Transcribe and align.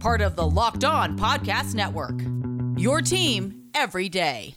Part 0.00 0.20
of 0.20 0.36
the 0.36 0.46
Locked 0.46 0.84
On 0.84 1.18
Podcast 1.18 1.74
Network. 1.74 2.20
Your 2.78 3.00
team 3.00 3.62
every 3.74 4.08
day. 4.08 4.54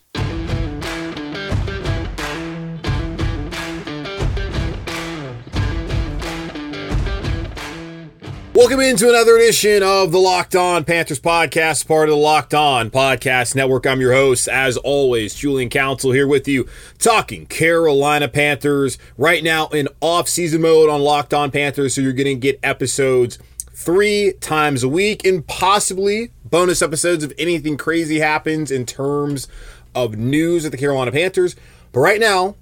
Welcome 8.53 8.81
into 8.81 9.07
another 9.07 9.37
edition 9.37 9.83
of 9.83 10.11
the 10.11 10.19
Locked 10.19 10.55
On 10.57 10.83
Panthers 10.83 11.21
podcast, 11.21 11.87
part 11.87 12.09
of 12.09 12.15
the 12.15 12.21
Locked 12.21 12.53
On 12.53 12.89
Podcast 12.91 13.55
Network. 13.55 13.87
I'm 13.87 14.01
your 14.01 14.11
host, 14.11 14.49
as 14.49 14.75
always, 14.75 15.33
Julian 15.33 15.69
Council 15.69 16.11
here 16.11 16.27
with 16.27 16.45
you, 16.45 16.67
talking 16.97 17.45
Carolina 17.45 18.27
Panthers 18.27 18.97
right 19.17 19.41
now 19.41 19.67
in 19.69 19.87
off-season 20.01 20.61
mode 20.61 20.89
on 20.89 20.99
Locked 20.99 21.33
On 21.33 21.49
Panthers. 21.49 21.95
So 21.95 22.01
you're 22.01 22.11
going 22.11 22.25
to 22.25 22.35
get 22.35 22.59
episodes 22.61 23.39
three 23.79 24.33
times 24.41 24.83
a 24.83 24.89
week 24.89 25.25
and 25.25 25.47
possibly 25.47 26.31
bonus 26.43 26.81
episodes 26.81 27.23
if 27.23 27.31
anything 27.37 27.77
crazy 27.77 28.19
happens 28.19 28.71
in 28.71 28.85
terms 28.85 29.47
of 29.95 30.17
news 30.17 30.65
at 30.65 30.73
the 30.73 30.77
Carolina 30.77 31.13
Panthers. 31.13 31.55
But 31.93 32.01
right 32.01 32.19
now, 32.19 32.55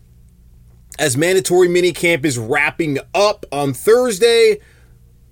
as 1.00 1.18
mandatory 1.18 1.70
minicamp 1.70 2.24
is 2.24 2.38
wrapping 2.38 3.00
up 3.16 3.48
on 3.52 3.74
Thursday 3.74 4.60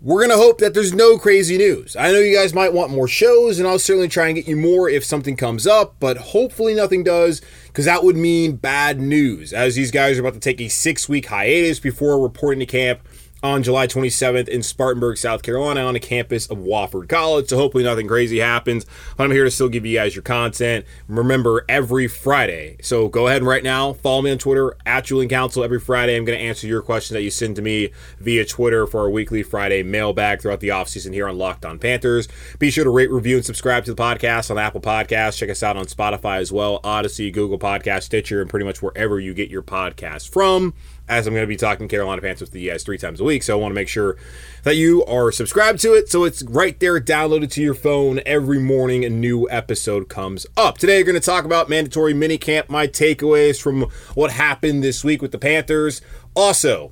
we're 0.05 0.19
going 0.19 0.29
to 0.29 0.37
hope 0.37 0.59
that 0.59 0.75
there's 0.75 0.93
no 0.93 1.17
crazy 1.17 1.57
news. 1.57 1.95
I 1.95 2.11
know 2.11 2.19
you 2.19 2.35
guys 2.35 2.53
might 2.53 2.73
want 2.73 2.91
more 2.91 3.07
shows, 3.07 3.57
and 3.57 3.67
I'll 3.67 3.79
certainly 3.79 4.07
try 4.07 4.27
and 4.27 4.35
get 4.35 4.47
you 4.47 4.55
more 4.55 4.87
if 4.87 5.03
something 5.03 5.35
comes 5.35 5.65
up, 5.65 5.95
but 5.99 6.17
hopefully 6.17 6.75
nothing 6.75 7.03
does, 7.03 7.41
because 7.65 7.85
that 7.85 8.03
would 8.03 8.15
mean 8.15 8.55
bad 8.55 8.99
news, 8.99 9.51
as 9.51 9.73
these 9.73 9.89
guys 9.89 10.17
are 10.17 10.21
about 10.21 10.35
to 10.35 10.39
take 10.39 10.61
a 10.61 10.67
six 10.67 11.09
week 11.09 11.25
hiatus 11.25 11.79
before 11.79 12.21
reporting 12.21 12.59
to 12.59 12.67
camp 12.67 12.99
on 13.45 13.63
July 13.63 13.87
27th 13.87 14.47
in 14.47 14.63
Spartanburg, 14.63 15.17
South 15.17 15.43
Carolina, 15.43 15.81
on 15.81 15.93
the 15.93 15.99
campus 15.99 16.47
of 16.47 16.57
Wofford 16.57 17.07
College. 17.07 17.49
So 17.49 17.57
hopefully 17.57 17.83
nothing 17.83 18.07
crazy 18.07 18.39
happens. 18.39 18.85
But 19.15 19.25
I'm 19.25 19.31
here 19.31 19.43
to 19.43 19.51
still 19.51 19.69
give 19.69 19.85
you 19.85 19.97
guys 19.97 20.15
your 20.15 20.23
content. 20.23 20.85
Remember, 21.07 21.65
every 21.69 22.07
Friday. 22.07 22.77
So 22.81 23.07
go 23.07 23.27
ahead 23.27 23.41
and 23.41 23.47
right 23.47 23.63
now 23.63 23.93
follow 23.93 24.21
me 24.21 24.31
on 24.31 24.37
Twitter 24.37 24.75
at 24.85 25.05
Julian 25.05 25.29
Council. 25.29 25.63
Every 25.63 25.79
Friday, 25.79 26.15
I'm 26.15 26.25
going 26.25 26.37
to 26.37 26.43
answer 26.43 26.67
your 26.67 26.81
questions 26.81 27.13
that 27.13 27.23
you 27.23 27.29
send 27.29 27.55
to 27.57 27.61
me 27.61 27.91
via 28.19 28.45
Twitter 28.45 28.87
for 28.87 29.01
our 29.01 29.09
weekly 29.09 29.43
Friday 29.43 29.83
mailbag 29.83 30.41
throughout 30.41 30.59
the 30.59 30.69
offseason 30.69 31.13
here 31.13 31.27
on 31.27 31.37
Locked 31.37 31.65
On 31.65 31.79
Panthers. 31.79 32.27
Be 32.59 32.71
sure 32.71 32.83
to 32.83 32.89
rate, 32.89 33.11
review, 33.11 33.37
and 33.37 33.45
subscribe 33.45 33.85
to 33.85 33.93
the 33.93 34.01
podcast 34.01 34.51
on 34.51 34.57
Apple 34.57 34.81
Podcasts. 34.81 35.37
Check 35.37 35.49
us 35.49 35.63
out 35.63 35.77
on 35.77 35.85
Spotify 35.85 36.37
as 36.37 36.51
well, 36.51 36.79
Odyssey, 36.83 37.31
Google 37.31 37.59
Podcast, 37.59 38.03
Stitcher, 38.03 38.41
and 38.41 38.49
pretty 38.49 38.65
much 38.65 38.81
wherever 38.81 39.19
you 39.19 39.33
get 39.33 39.49
your 39.49 39.63
podcast 39.63 40.29
from 40.29 40.73
as 41.07 41.27
I'm 41.27 41.33
going 41.33 41.43
to 41.43 41.47
be 41.47 41.55
talking 41.55 41.87
Carolina 41.87 42.21
Panthers 42.21 42.41
with 42.41 42.51
the 42.51 42.67
guys 42.67 42.83
three 42.83 42.97
times 42.97 43.19
a 43.19 43.23
week. 43.23 43.43
So 43.43 43.57
I 43.57 43.61
want 43.61 43.71
to 43.71 43.75
make 43.75 43.87
sure 43.87 44.17
that 44.63 44.75
you 44.75 45.05
are 45.05 45.31
subscribed 45.31 45.79
to 45.81 45.93
it. 45.93 46.09
So 46.09 46.23
it's 46.23 46.41
right 46.43 46.79
there, 46.79 46.99
downloaded 46.99 47.51
to 47.51 47.61
your 47.61 47.75
phone 47.75 48.21
every 48.25 48.59
morning. 48.59 49.05
A 49.05 49.09
new 49.09 49.47
episode 49.49 50.09
comes 50.09 50.47
up. 50.57 50.77
Today, 50.77 50.99
we're 50.99 51.05
going 51.05 51.13
to 51.13 51.19
talk 51.19 51.45
about 51.45 51.69
mandatory 51.69 52.13
minicamp, 52.13 52.69
my 52.69 52.87
takeaways 52.87 53.61
from 53.61 53.83
what 54.15 54.31
happened 54.31 54.83
this 54.83 55.03
week 55.03 55.21
with 55.21 55.31
the 55.31 55.37
Panthers. 55.37 56.01
Also, 56.33 56.91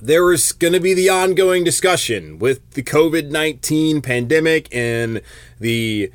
there 0.00 0.32
is 0.32 0.52
going 0.52 0.72
to 0.72 0.80
be 0.80 0.94
the 0.94 1.10
ongoing 1.10 1.64
discussion 1.64 2.38
with 2.38 2.70
the 2.72 2.82
COVID 2.82 3.30
19 3.30 4.00
pandemic 4.00 4.74
and 4.74 5.20
the, 5.60 6.10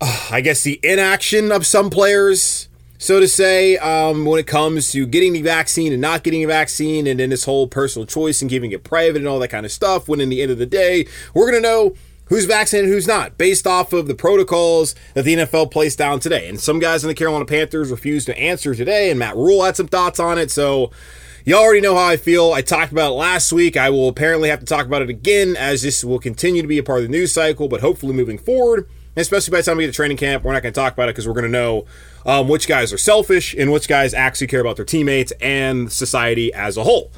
uh, 0.00 0.28
I 0.30 0.42
guess, 0.42 0.62
the 0.62 0.78
inaction 0.82 1.50
of 1.50 1.66
some 1.66 1.88
players 1.88 2.68
so 3.04 3.20
to 3.20 3.28
say, 3.28 3.76
um, 3.76 4.24
when 4.24 4.40
it 4.40 4.46
comes 4.46 4.90
to 4.92 5.04
getting 5.06 5.34
the 5.34 5.42
vaccine 5.42 5.92
and 5.92 6.00
not 6.00 6.22
getting 6.22 6.42
a 6.42 6.46
vaccine, 6.46 7.06
and 7.06 7.20
then 7.20 7.28
this 7.28 7.44
whole 7.44 7.68
personal 7.68 8.06
choice 8.06 8.40
and 8.40 8.50
giving 8.50 8.72
it 8.72 8.82
private 8.82 9.18
and 9.18 9.28
all 9.28 9.38
that 9.40 9.48
kind 9.48 9.66
of 9.66 9.72
stuff, 9.72 10.08
when 10.08 10.22
in 10.22 10.30
the 10.30 10.40
end 10.40 10.50
of 10.50 10.56
the 10.56 10.64
day, 10.64 11.06
we're 11.34 11.50
going 11.50 11.62
to 11.62 11.68
know 11.68 11.94
who's 12.28 12.46
vaccinated 12.46 12.90
who's 12.90 13.06
not 13.06 13.36
based 13.36 13.66
off 13.66 13.92
of 13.92 14.06
the 14.06 14.14
protocols 14.14 14.94
that 15.12 15.26
the 15.26 15.34
NFL 15.34 15.70
placed 15.70 15.98
down 15.98 16.18
today. 16.18 16.48
And 16.48 16.58
some 16.58 16.78
guys 16.78 17.04
in 17.04 17.08
the 17.08 17.14
Carolina 17.14 17.44
Panthers 17.44 17.90
refused 17.90 18.24
to 18.28 18.38
answer 18.38 18.74
today, 18.74 19.10
and 19.10 19.18
Matt 19.18 19.36
Rhule 19.36 19.64
had 19.64 19.76
some 19.76 19.88
thoughts 19.88 20.18
on 20.18 20.38
it. 20.38 20.50
So 20.50 20.90
you 21.44 21.56
already 21.56 21.82
know 21.82 21.94
how 21.94 22.06
I 22.06 22.16
feel. 22.16 22.54
I 22.54 22.62
talked 22.62 22.90
about 22.90 23.10
it 23.10 23.16
last 23.16 23.52
week. 23.52 23.76
I 23.76 23.90
will 23.90 24.08
apparently 24.08 24.48
have 24.48 24.60
to 24.60 24.64
talk 24.64 24.86
about 24.86 25.02
it 25.02 25.10
again 25.10 25.56
as 25.58 25.82
this 25.82 26.02
will 26.02 26.18
continue 26.18 26.62
to 26.62 26.68
be 26.68 26.78
a 26.78 26.82
part 26.82 27.00
of 27.00 27.04
the 27.04 27.10
news 27.10 27.34
cycle, 27.34 27.68
but 27.68 27.82
hopefully 27.82 28.14
moving 28.14 28.38
forward, 28.38 28.88
especially 29.16 29.52
by 29.52 29.58
the 29.58 29.64
time 29.64 29.76
we 29.76 29.84
get 29.84 29.88
to 29.88 29.96
training 29.96 30.16
camp, 30.16 30.44
we're 30.44 30.52
not 30.52 30.62
going 30.62 30.72
to 30.72 30.80
talk 30.80 30.92
about 30.92 31.08
it 31.08 31.12
because 31.12 31.26
we're 31.26 31.34
going 31.34 31.44
to 31.44 31.50
know 31.50 31.86
um, 32.26 32.48
which 32.48 32.66
guys 32.66 32.92
are 32.92 32.98
selfish 32.98 33.54
and 33.54 33.72
which 33.72 33.88
guys 33.88 34.14
actually 34.14 34.46
care 34.46 34.60
about 34.60 34.76
their 34.76 34.84
teammates 34.84 35.32
and 35.40 35.92
society 35.92 36.52
as 36.52 36.76
a 36.76 36.84
whole. 36.84 37.12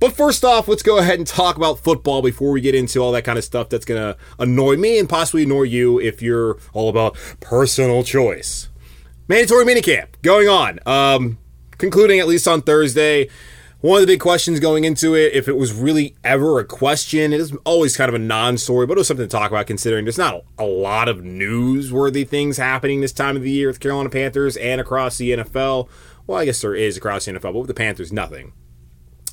But 0.00 0.14
first 0.14 0.44
off, 0.44 0.66
let's 0.66 0.82
go 0.82 0.98
ahead 0.98 1.18
and 1.18 1.26
talk 1.26 1.56
about 1.56 1.78
football 1.78 2.22
before 2.22 2.50
we 2.50 2.60
get 2.60 2.74
into 2.74 2.98
all 2.98 3.12
that 3.12 3.22
kind 3.22 3.38
of 3.38 3.44
stuff 3.44 3.68
that's 3.68 3.84
going 3.84 4.00
to 4.00 4.18
annoy 4.38 4.76
me 4.76 4.98
and 4.98 5.08
possibly 5.08 5.44
annoy 5.44 5.62
you 5.62 6.00
if 6.00 6.20
you're 6.20 6.58
all 6.72 6.88
about 6.88 7.16
personal 7.38 8.02
choice. 8.02 8.68
Mandatory 9.28 9.64
minicamp 9.64 10.08
going 10.22 10.48
on. 10.48 10.80
Um, 10.86 11.38
concluding 11.78 12.18
at 12.18 12.26
least 12.26 12.48
on 12.48 12.62
Thursday 12.62 13.28
one 13.82 13.96
of 13.96 14.06
the 14.06 14.12
big 14.12 14.20
questions 14.20 14.60
going 14.60 14.84
into 14.84 15.14
it, 15.14 15.32
if 15.34 15.48
it 15.48 15.56
was 15.56 15.72
really 15.72 16.14
ever 16.22 16.60
a 16.60 16.64
question, 16.64 17.32
it 17.32 17.40
is 17.40 17.52
always 17.64 17.96
kind 17.96 18.08
of 18.08 18.14
a 18.14 18.18
non-story, 18.18 18.86
but 18.86 18.96
it 18.96 19.00
was 19.00 19.08
something 19.08 19.26
to 19.26 19.30
talk 19.30 19.50
about 19.50 19.66
considering 19.66 20.04
there's 20.04 20.16
not 20.16 20.44
a 20.56 20.64
lot 20.64 21.08
of 21.08 21.18
newsworthy 21.18 22.26
things 22.26 22.58
happening 22.58 23.00
this 23.00 23.12
time 23.12 23.36
of 23.36 23.42
the 23.42 23.50
year 23.50 23.66
with 23.66 23.80
Carolina 23.80 24.08
Panthers 24.08 24.56
and 24.56 24.80
across 24.80 25.18
the 25.18 25.32
NFL. 25.32 25.88
Well, 26.28 26.38
I 26.38 26.44
guess 26.44 26.60
there 26.60 26.76
is 26.76 26.96
across 26.96 27.24
the 27.24 27.32
NFL, 27.32 27.42
but 27.42 27.54
with 27.54 27.66
the 27.66 27.74
Panthers, 27.74 28.12
nothing. 28.12 28.52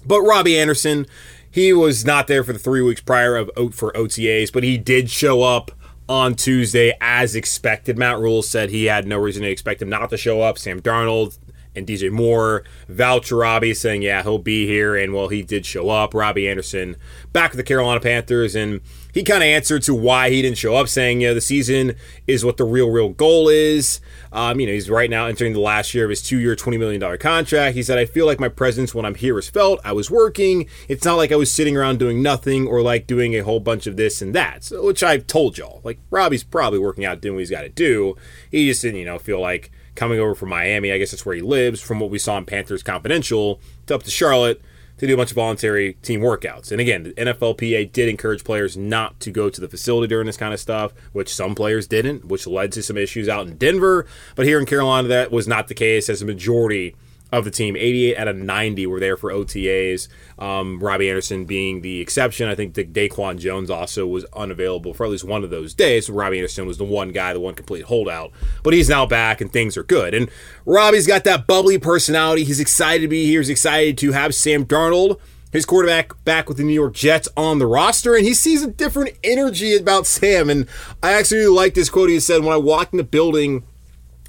But 0.03 0.21
Robbie 0.21 0.57
Anderson, 0.57 1.05
he 1.51 1.71
was 1.71 2.03
not 2.03 2.25
there 2.25 2.43
for 2.43 2.53
the 2.53 2.59
three 2.59 2.81
weeks 2.81 3.01
prior 3.01 3.35
of 3.35 3.51
for 3.75 3.91
OTAs, 3.93 4.51
but 4.51 4.63
he 4.63 4.79
did 4.79 5.11
show 5.11 5.43
up 5.43 5.71
on 6.07 6.33
Tuesday 6.33 6.97
as 6.99 7.35
expected. 7.35 7.99
Matt 7.99 8.17
Rhule 8.17 8.41
said 8.41 8.71
he 8.71 8.85
had 8.85 9.05
no 9.05 9.19
reason 9.19 9.43
to 9.43 9.49
expect 9.49 9.79
him 9.79 9.89
not 9.89 10.09
to 10.09 10.17
show 10.17 10.41
up. 10.41 10.57
Sam 10.57 10.81
Darnold 10.81 11.37
and 11.75 11.85
DJ 11.87 12.11
Moore 12.11 12.63
vouch 12.87 13.31
Robbie, 13.31 13.73
saying, 13.73 14.01
yeah, 14.01 14.23
he'll 14.23 14.39
be 14.39 14.65
here. 14.65 14.95
And 14.95 15.13
well, 15.13 15.27
he 15.27 15.41
did 15.41 15.65
show 15.65 15.89
up. 15.89 16.13
Robbie 16.13 16.49
Anderson 16.49 16.95
back 17.31 17.51
with 17.51 17.57
the 17.57 17.63
Carolina 17.63 17.99
Panthers. 17.99 18.55
And 18.55 18.81
he 19.13 19.23
kind 19.23 19.43
of 19.43 19.47
answered 19.47 19.83
to 19.83 19.95
why 19.95 20.29
he 20.29 20.41
didn't 20.41 20.57
show 20.57 20.75
up, 20.75 20.87
saying, 20.87 21.21
you 21.21 21.29
know, 21.29 21.33
the 21.33 21.41
season 21.41 21.95
is 22.27 22.45
what 22.45 22.57
the 22.57 22.63
real, 22.63 22.89
real 22.89 23.09
goal 23.09 23.49
is. 23.49 24.01
Um, 24.31 24.59
you 24.59 24.67
know, 24.67 24.73
he's 24.73 24.89
right 24.89 25.09
now 25.09 25.25
entering 25.25 25.53
the 25.53 25.59
last 25.59 25.93
year 25.93 26.03
of 26.03 26.09
his 26.09 26.21
two 26.21 26.37
year, 26.37 26.55
$20 26.55 26.77
million 26.77 27.17
contract. 27.17 27.75
He 27.75 27.83
said, 27.83 27.97
I 27.97 28.05
feel 28.05 28.25
like 28.25 28.39
my 28.39 28.49
presence 28.49 28.93
when 28.93 29.05
I'm 29.05 29.15
here 29.15 29.37
is 29.39 29.49
felt. 29.49 29.79
I 29.83 29.93
was 29.93 30.11
working. 30.11 30.67
It's 30.87 31.05
not 31.05 31.15
like 31.15 31.31
I 31.31 31.35
was 31.35 31.51
sitting 31.51 31.75
around 31.75 31.99
doing 31.99 32.21
nothing 32.21 32.67
or 32.67 32.81
like 32.81 33.07
doing 33.07 33.35
a 33.35 33.43
whole 33.43 33.59
bunch 33.59 33.87
of 33.87 33.97
this 33.97 34.21
and 34.21 34.35
that, 34.35 34.63
so, 34.63 34.85
which 34.85 35.01
I've 35.03 35.25
told 35.25 35.57
y'all. 35.57 35.81
Like, 35.83 35.99
Robbie's 36.11 36.43
probably 36.43 36.79
working 36.79 37.05
out, 37.05 37.21
doing 37.21 37.35
what 37.35 37.39
he's 37.39 37.49
got 37.49 37.61
to 37.61 37.69
do. 37.69 38.15
He 38.51 38.67
just 38.67 38.81
didn't, 38.81 38.99
you 38.99 39.05
know, 39.05 39.17
feel 39.17 39.39
like 39.39 39.71
coming 39.99 40.19
over 40.19 40.33
from 40.33 40.47
Miami. 40.47 40.93
I 40.93 40.97
guess 40.97 41.11
that's 41.11 41.25
where 41.25 41.35
he 41.35 41.41
lives, 41.41 41.81
from 41.81 41.99
what 41.99 42.09
we 42.09 42.19
saw 42.19 42.37
in 42.37 42.45
Panthers 42.45 42.81
Confidential, 42.81 43.59
to 43.87 43.95
up 43.95 44.03
to 44.03 44.09
Charlotte 44.09 44.61
to 44.97 45.05
do 45.05 45.13
a 45.13 45.17
bunch 45.17 45.31
of 45.31 45.35
voluntary 45.35 45.93
team 46.01 46.21
workouts. 46.21 46.71
And 46.71 46.79
again, 46.79 47.03
the 47.03 47.13
NFLPA 47.13 47.91
did 47.91 48.07
encourage 48.07 48.45
players 48.45 48.77
not 48.77 49.19
to 49.19 49.29
go 49.29 49.49
to 49.49 49.59
the 49.59 49.67
facility 49.67 50.07
during 50.07 50.25
this 50.25 50.37
kind 50.37 50.53
of 50.53 50.59
stuff, 50.59 50.93
which 51.11 51.33
some 51.33 51.53
players 51.53 51.85
didn't, 51.85 52.25
which 52.25 52.47
led 52.47 52.71
to 52.73 52.83
some 52.83 52.97
issues 52.97 53.27
out 53.27 53.45
in 53.45 53.57
Denver. 53.57 54.05
But 54.35 54.45
here 54.45 54.59
in 54.59 54.65
Carolina, 54.65 55.09
that 55.09 55.31
was 55.31 55.47
not 55.47 55.67
the 55.67 55.73
case, 55.73 56.09
as 56.09 56.21
a 56.21 56.25
majority 56.25 56.95
of 57.31 57.45
the 57.45 57.51
team. 57.51 57.75
88 57.75 58.17
out 58.17 58.27
of 58.27 58.35
90 58.37 58.87
were 58.87 58.99
there 58.99 59.17
for 59.17 59.31
OTAs. 59.31 60.07
Um, 60.37 60.79
Robbie 60.79 61.09
Anderson 61.09 61.45
being 61.45 61.81
the 61.81 62.01
exception. 62.01 62.47
I 62.47 62.55
think 62.55 62.73
the 62.73 62.83
Daquan 62.83 63.39
Jones 63.39 63.69
also 63.69 64.07
was 64.07 64.25
unavailable 64.35 64.93
for 64.93 65.05
at 65.05 65.11
least 65.11 65.23
one 65.23 65.43
of 65.43 65.49
those 65.49 65.73
days. 65.73 66.07
So 66.07 66.13
Robbie 66.13 66.37
Anderson 66.37 66.65
was 66.65 66.77
the 66.77 66.83
one 66.83 67.11
guy, 67.11 67.33
the 67.33 67.39
one 67.39 67.55
complete 67.55 67.85
holdout. 67.85 68.31
But 68.63 68.73
he's 68.73 68.89
now 68.89 69.05
back 69.05 69.41
and 69.41 69.51
things 69.51 69.77
are 69.77 69.83
good. 69.83 70.13
And 70.13 70.29
Robbie's 70.65 71.07
got 71.07 71.23
that 71.25 71.47
bubbly 71.47 71.77
personality. 71.77 72.43
He's 72.43 72.59
excited 72.59 73.01
to 73.01 73.07
be 73.07 73.25
here. 73.25 73.41
He's 73.41 73.49
excited 73.49 73.97
to 73.99 74.11
have 74.11 74.33
Sam 74.33 74.65
Darnold 74.65 75.19
his 75.51 75.65
quarterback 75.65 76.23
back 76.25 76.47
with 76.47 76.57
the 76.57 76.63
New 76.63 76.73
York 76.73 76.93
Jets 76.93 77.27
on 77.35 77.59
the 77.59 77.65
roster, 77.65 78.15
and 78.15 78.25
he 78.25 78.33
sees 78.33 78.61
a 78.61 78.69
different 78.69 79.17
energy 79.23 79.75
about 79.75 80.05
Sam. 80.05 80.49
And 80.49 80.67
I 81.01 81.13
actually 81.13 81.39
really 81.39 81.55
like 81.55 81.73
this 81.73 81.89
quote 81.89 82.09
he 82.09 82.19
said 82.19 82.43
when 82.43 82.53
I 82.53 82.57
walked 82.57 82.93
in 82.93 82.97
the 82.97 83.03
building 83.03 83.63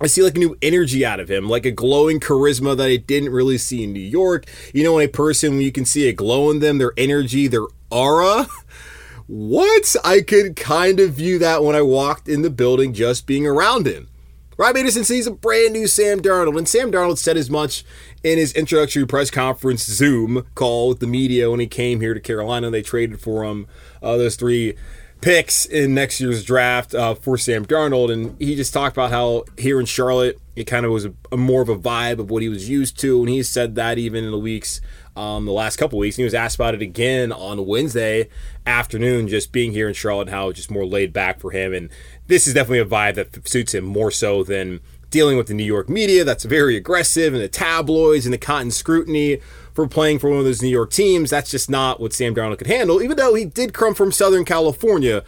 I 0.00 0.06
see 0.06 0.22
like 0.22 0.36
a 0.36 0.38
new 0.38 0.56
energy 0.62 1.04
out 1.04 1.20
of 1.20 1.30
him, 1.30 1.48
like 1.48 1.66
a 1.66 1.70
glowing 1.70 2.20
charisma 2.20 2.74
that 2.76 2.88
I 2.88 2.96
didn't 2.96 3.30
really 3.30 3.58
see 3.58 3.84
in 3.84 3.92
New 3.92 4.00
York. 4.00 4.46
You 4.72 4.82
know, 4.82 4.94
when 4.94 5.04
a 5.04 5.08
person, 5.08 5.60
you 5.60 5.70
can 5.70 5.84
see 5.84 6.08
a 6.08 6.12
glow 6.12 6.50
in 6.50 6.60
them, 6.60 6.78
their 6.78 6.92
energy, 6.96 7.48
their 7.48 7.66
aura. 7.90 8.46
what? 9.26 9.94
I 10.02 10.22
could 10.22 10.56
kind 10.56 11.00
of 11.00 11.12
view 11.12 11.38
that 11.40 11.62
when 11.62 11.76
I 11.76 11.82
walked 11.82 12.28
in 12.28 12.40
the 12.40 12.50
building 12.50 12.94
just 12.94 13.26
being 13.26 13.46
around 13.46 13.86
him. 13.86 14.08
Rob 14.56 14.76
Anderson 14.76 15.04
sees 15.04 15.26
a 15.26 15.30
brand 15.30 15.72
new 15.72 15.86
Sam 15.86 16.20
Darnold, 16.20 16.58
and 16.58 16.68
Sam 16.68 16.92
Darnold 16.92 17.16
said 17.16 17.38
as 17.38 17.48
much 17.48 17.82
in 18.22 18.36
his 18.36 18.52
introductory 18.52 19.06
press 19.06 19.30
conference 19.30 19.84
Zoom 19.84 20.46
call 20.54 20.90
with 20.90 21.00
the 21.00 21.06
media 21.06 21.50
when 21.50 21.60
he 21.60 21.66
came 21.66 22.00
here 22.00 22.12
to 22.12 22.20
Carolina. 22.20 22.70
They 22.70 22.82
traded 22.82 23.20
for 23.20 23.44
him 23.44 23.66
uh, 24.02 24.18
those 24.18 24.36
three 24.36 24.76
picks 25.20 25.66
in 25.66 25.94
next 25.94 26.20
year's 26.20 26.44
draft 26.44 26.94
uh, 26.94 27.14
for 27.14 27.36
Sam 27.36 27.64
Darnold, 27.66 28.12
and 28.12 28.36
he 28.38 28.56
just 28.56 28.72
talked 28.72 28.96
about 28.96 29.10
how 29.10 29.44
here 29.58 29.78
in 29.78 29.86
Charlotte 29.86 30.38
it 30.56 30.64
kind 30.64 30.84
of 30.84 30.92
was 30.92 31.04
a, 31.06 31.14
a, 31.32 31.36
more 31.36 31.62
of 31.62 31.68
a 31.68 31.76
vibe 31.76 32.18
of 32.18 32.30
what 32.30 32.42
he 32.42 32.48
was 32.48 32.68
used 32.68 32.98
to, 33.00 33.20
and 33.20 33.28
he 33.28 33.42
said 33.42 33.74
that 33.74 33.98
even 33.98 34.24
in 34.24 34.30
the 34.30 34.38
weeks, 34.38 34.80
um, 35.16 35.46
the 35.46 35.52
last 35.52 35.76
couple 35.76 35.98
weeks, 35.98 36.16
and 36.16 36.20
he 36.20 36.24
was 36.24 36.34
asked 36.34 36.56
about 36.56 36.74
it 36.74 36.82
again 36.82 37.32
on 37.32 37.66
Wednesday 37.66 38.28
afternoon, 38.66 39.28
just 39.28 39.52
being 39.52 39.72
here 39.72 39.88
in 39.88 39.94
Charlotte, 39.94 40.28
how 40.28 40.48
it's 40.48 40.58
just 40.58 40.70
more 40.70 40.86
laid 40.86 41.12
back 41.12 41.40
for 41.40 41.50
him, 41.50 41.72
and 41.72 41.90
this 42.26 42.46
is 42.46 42.54
definitely 42.54 42.80
a 42.80 42.84
vibe 42.84 43.14
that 43.14 43.48
suits 43.48 43.74
him 43.74 43.84
more 43.84 44.10
so 44.10 44.42
than 44.42 44.80
dealing 45.10 45.36
with 45.36 45.48
the 45.48 45.54
New 45.54 45.64
York 45.64 45.88
media 45.88 46.24
that's 46.24 46.44
very 46.44 46.76
aggressive 46.76 47.34
and 47.34 47.42
the 47.42 47.48
tabloids 47.48 48.24
and 48.24 48.32
the 48.32 48.38
cotton 48.38 48.70
scrutiny 48.70 49.40
for 49.74 49.86
playing 49.86 50.18
for 50.18 50.30
one 50.30 50.38
of 50.38 50.44
those 50.44 50.62
New 50.62 50.68
York 50.68 50.90
teams. 50.90 51.30
That's 51.30 51.50
just 51.50 51.70
not 51.70 52.00
what 52.00 52.12
Sam 52.12 52.34
Darnold 52.34 52.58
could 52.58 52.66
handle, 52.66 53.02
even 53.02 53.16
though 53.16 53.34
he 53.34 53.44
did 53.44 53.72
come 53.72 53.94
from 53.94 54.12
Southern 54.12 54.44
California, 54.44 55.24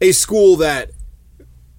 a 0.00 0.12
school 0.12 0.56
that 0.56 0.90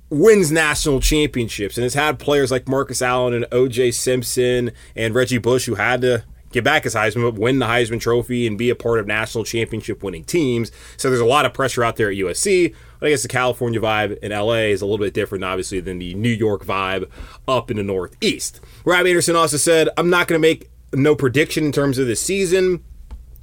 wins 0.09 0.51
national 0.51 0.99
championships 0.99 1.77
and 1.77 1.83
has 1.83 1.93
had 1.93 2.19
players 2.19 2.51
like 2.51 2.67
Marcus 2.67 3.01
Allen 3.01 3.33
and 3.33 3.45
OJ 3.45 3.93
Simpson 3.93 4.71
and 4.95 5.15
Reggie 5.15 5.39
Bush 5.39 5.65
who 5.65 5.75
had 5.75 6.01
to 6.01 6.23
get 6.51 6.63
back 6.63 6.85
his 6.85 6.95
Heisman, 6.95 7.23
but 7.23 7.39
win 7.39 7.59
the 7.59 7.65
Heisman 7.65 7.99
Trophy 7.99 8.47
and 8.47 8.57
be 8.57 8.69
a 8.69 8.75
part 8.75 8.99
of 8.99 9.07
national 9.07 9.43
championship 9.43 10.01
winning 10.01 10.23
teams. 10.23 10.71
So 10.95 11.09
there's 11.09 11.21
a 11.21 11.25
lot 11.25 11.45
of 11.45 11.53
pressure 11.53 11.83
out 11.83 11.97
there 11.97 12.09
at 12.09 12.15
USC. 12.15 12.73
But 12.99 13.07
I 13.07 13.09
guess 13.09 13.23
the 13.23 13.27
California 13.27 13.79
vibe 13.79 14.17
in 14.19 14.31
LA 14.31 14.69
is 14.71 14.81
a 14.81 14.85
little 14.85 15.03
bit 15.03 15.13
different, 15.13 15.43
obviously, 15.43 15.81
than 15.81 15.99
the 15.99 16.13
New 16.13 16.29
York 16.29 16.63
vibe 16.63 17.09
up 17.45 17.69
in 17.69 17.77
the 17.77 17.83
Northeast. 17.83 18.61
Rob 18.85 19.05
Anderson 19.05 19.35
also 19.35 19.57
said, 19.57 19.89
I'm 19.97 20.09
not 20.09 20.27
going 20.27 20.41
to 20.41 20.47
make 20.47 20.69
no 20.95 21.15
prediction 21.15 21.65
in 21.65 21.71
terms 21.71 21.97
of 21.97 22.07
the 22.07 22.15
season 22.15 22.83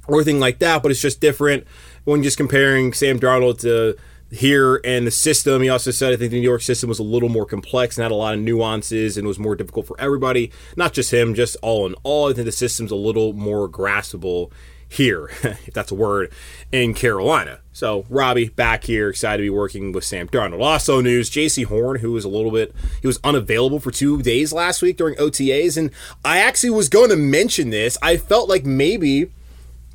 or 0.07 0.17
anything 0.17 0.39
like 0.39 0.59
that, 0.59 0.83
but 0.83 0.91
it's 0.91 1.01
just 1.01 1.21
different 1.21 1.65
when 2.03 2.23
just 2.23 2.37
comparing 2.37 2.93
Sam 2.93 3.19
Darnold 3.19 3.59
to 3.59 3.95
here 4.31 4.81
and 4.83 5.05
the 5.05 5.11
system. 5.11 5.61
He 5.61 5.69
also 5.69 5.91
said 5.91 6.11
I 6.11 6.17
think 6.17 6.31
the 6.31 6.39
New 6.39 6.47
York 6.47 6.61
system 6.61 6.89
was 6.89 6.99
a 6.99 7.03
little 7.03 7.29
more 7.29 7.45
complex 7.45 7.97
and 7.97 8.03
had 8.03 8.11
a 8.11 8.15
lot 8.15 8.33
of 8.33 8.39
nuances 8.39 9.17
and 9.17 9.27
was 9.27 9.39
more 9.39 9.55
difficult 9.55 9.87
for 9.87 9.99
everybody, 9.99 10.51
not 10.75 10.93
just 10.93 11.13
him, 11.13 11.33
just 11.33 11.55
all 11.61 11.85
in 11.85 11.93
all. 12.03 12.29
I 12.29 12.33
think 12.33 12.45
the 12.45 12.51
system's 12.51 12.91
a 12.91 12.95
little 12.95 13.33
more 13.33 13.69
graspable 13.69 14.51
here, 14.93 15.29
if 15.43 15.73
that's 15.73 15.91
a 15.91 15.95
word, 15.95 16.31
in 16.71 16.93
Carolina. 16.93 17.59
So 17.71 18.05
Robbie 18.09 18.49
back 18.49 18.83
here, 18.83 19.09
excited 19.09 19.37
to 19.37 19.43
be 19.43 19.49
working 19.49 19.91
with 19.91 20.03
Sam 20.03 20.27
Darnold. 20.27 20.63
Also 20.63 21.01
news, 21.01 21.29
Jaycee 21.29 21.65
Horn, 21.65 21.99
who 21.99 22.11
was 22.11 22.23
a 22.23 22.29
little 22.29 22.51
bit, 22.51 22.73
he 23.01 23.07
was 23.07 23.19
unavailable 23.23 23.79
for 23.79 23.91
two 23.91 24.21
days 24.21 24.53
last 24.53 24.81
week 24.81 24.97
during 24.97 25.15
OTAs, 25.15 25.77
and 25.77 25.91
I 26.23 26.37
actually 26.37 26.69
was 26.69 26.89
going 26.89 27.09
to 27.09 27.15
mention 27.15 27.71
this. 27.71 27.97
I 28.01 28.17
felt 28.17 28.49
like 28.49 28.65
maybe, 28.65 29.31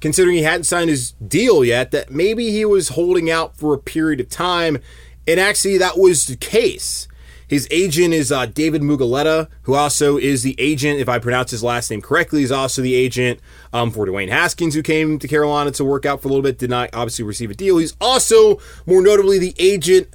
considering 0.00 0.36
he 0.36 0.42
hadn't 0.42 0.64
signed 0.64 0.90
his 0.90 1.12
deal 1.12 1.64
yet, 1.64 1.92
that 1.92 2.10
maybe 2.10 2.50
he 2.50 2.64
was 2.64 2.90
holding 2.90 3.30
out 3.30 3.56
for 3.56 3.74
a 3.74 3.78
period 3.78 4.20
of 4.20 4.28
time, 4.28 4.78
and 5.26 5.38
actually 5.38 5.78
that 5.78 5.98
was 5.98 6.26
the 6.26 6.36
case. 6.36 7.06
His 7.48 7.66
agent 7.70 8.12
is 8.12 8.30
uh, 8.30 8.46
David 8.46 8.82
Mulugheta, 8.82 9.48
who 9.62 9.74
also 9.74 10.18
is 10.18 10.42
the 10.42 10.54
agent, 10.58 11.00
if 11.00 11.08
I 11.08 11.18
pronounce 11.18 11.50
his 11.50 11.64
last 11.64 11.90
name 11.90 12.02
correctly, 12.02 12.40
he's 12.40 12.52
also 12.52 12.82
the 12.82 12.94
agent 12.94 13.40
um, 13.72 13.90
for 13.90 14.06
Dwayne 14.06 14.28
Haskins, 14.28 14.74
who 14.74 14.82
came 14.82 15.18
to 15.18 15.26
Carolina 15.26 15.70
to 15.72 15.84
work 15.84 16.04
out 16.04 16.20
for 16.20 16.28
a 16.28 16.30
little 16.30 16.42
bit, 16.42 16.58
did 16.58 16.70
not 16.70 16.90
obviously 16.92 17.24
receive 17.24 17.50
a 17.50 17.54
deal. 17.54 17.78
He's 17.78 17.96
also, 18.00 18.60
more 18.86 19.02
notably, 19.02 19.38
the 19.38 19.54
agent 19.58 20.08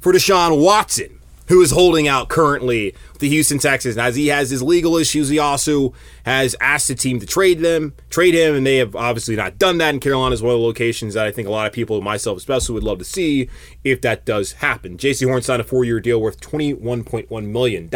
for 0.00 0.12
Deshaun 0.12 0.62
Watson 0.64 1.19
who 1.50 1.60
is 1.62 1.72
holding 1.72 2.06
out 2.06 2.28
currently 2.28 2.94
the 3.18 3.28
Houston 3.28 3.58
Texans. 3.58 3.98
As 3.98 4.14
he 4.14 4.28
has 4.28 4.50
his 4.50 4.62
legal 4.62 4.96
issues, 4.96 5.28
he 5.28 5.38
also 5.40 5.92
has 6.24 6.54
asked 6.60 6.86
the 6.86 6.94
team 6.94 7.18
to 7.18 7.26
trade 7.26 7.58
them, 7.58 7.92
trade 8.08 8.34
him, 8.34 8.54
and 8.54 8.64
they 8.64 8.76
have 8.76 8.94
obviously 8.94 9.34
not 9.34 9.58
done 9.58 9.78
that. 9.78 9.90
And 9.90 10.00
Carolina 10.00 10.32
is 10.32 10.42
one 10.42 10.54
of 10.54 10.60
the 10.60 10.64
locations 10.64 11.14
that 11.14 11.26
I 11.26 11.32
think 11.32 11.48
a 11.48 11.50
lot 11.50 11.66
of 11.66 11.72
people, 11.72 12.00
myself 12.00 12.38
especially, 12.38 12.74
would 12.74 12.84
love 12.84 12.98
to 12.98 13.04
see 13.04 13.50
if 13.82 14.00
that 14.02 14.24
does 14.24 14.52
happen. 14.52 14.96
Jaycee 14.96 15.26
Horn 15.26 15.42
signed 15.42 15.60
a 15.60 15.64
four-year 15.64 15.98
deal 15.98 16.20
worth 16.20 16.40
$21.1 16.40 17.46
million, 17.46 17.90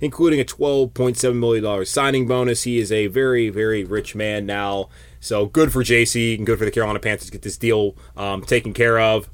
including 0.00 0.40
a 0.40 0.44
$12.7 0.44 1.38
million 1.38 1.86
signing 1.86 2.26
bonus. 2.26 2.64
He 2.64 2.78
is 2.78 2.90
a 2.90 3.06
very, 3.06 3.50
very 3.50 3.84
rich 3.84 4.16
man 4.16 4.46
now. 4.46 4.88
So 5.20 5.46
good 5.46 5.72
for 5.72 5.84
Jaycee 5.84 6.36
and 6.36 6.44
good 6.44 6.58
for 6.58 6.64
the 6.64 6.72
Carolina 6.72 6.98
Panthers 6.98 7.26
to 7.26 7.32
get 7.32 7.42
this 7.42 7.56
deal 7.56 7.94
um, 8.16 8.42
taken 8.42 8.72
care 8.72 8.98
of 8.98 9.30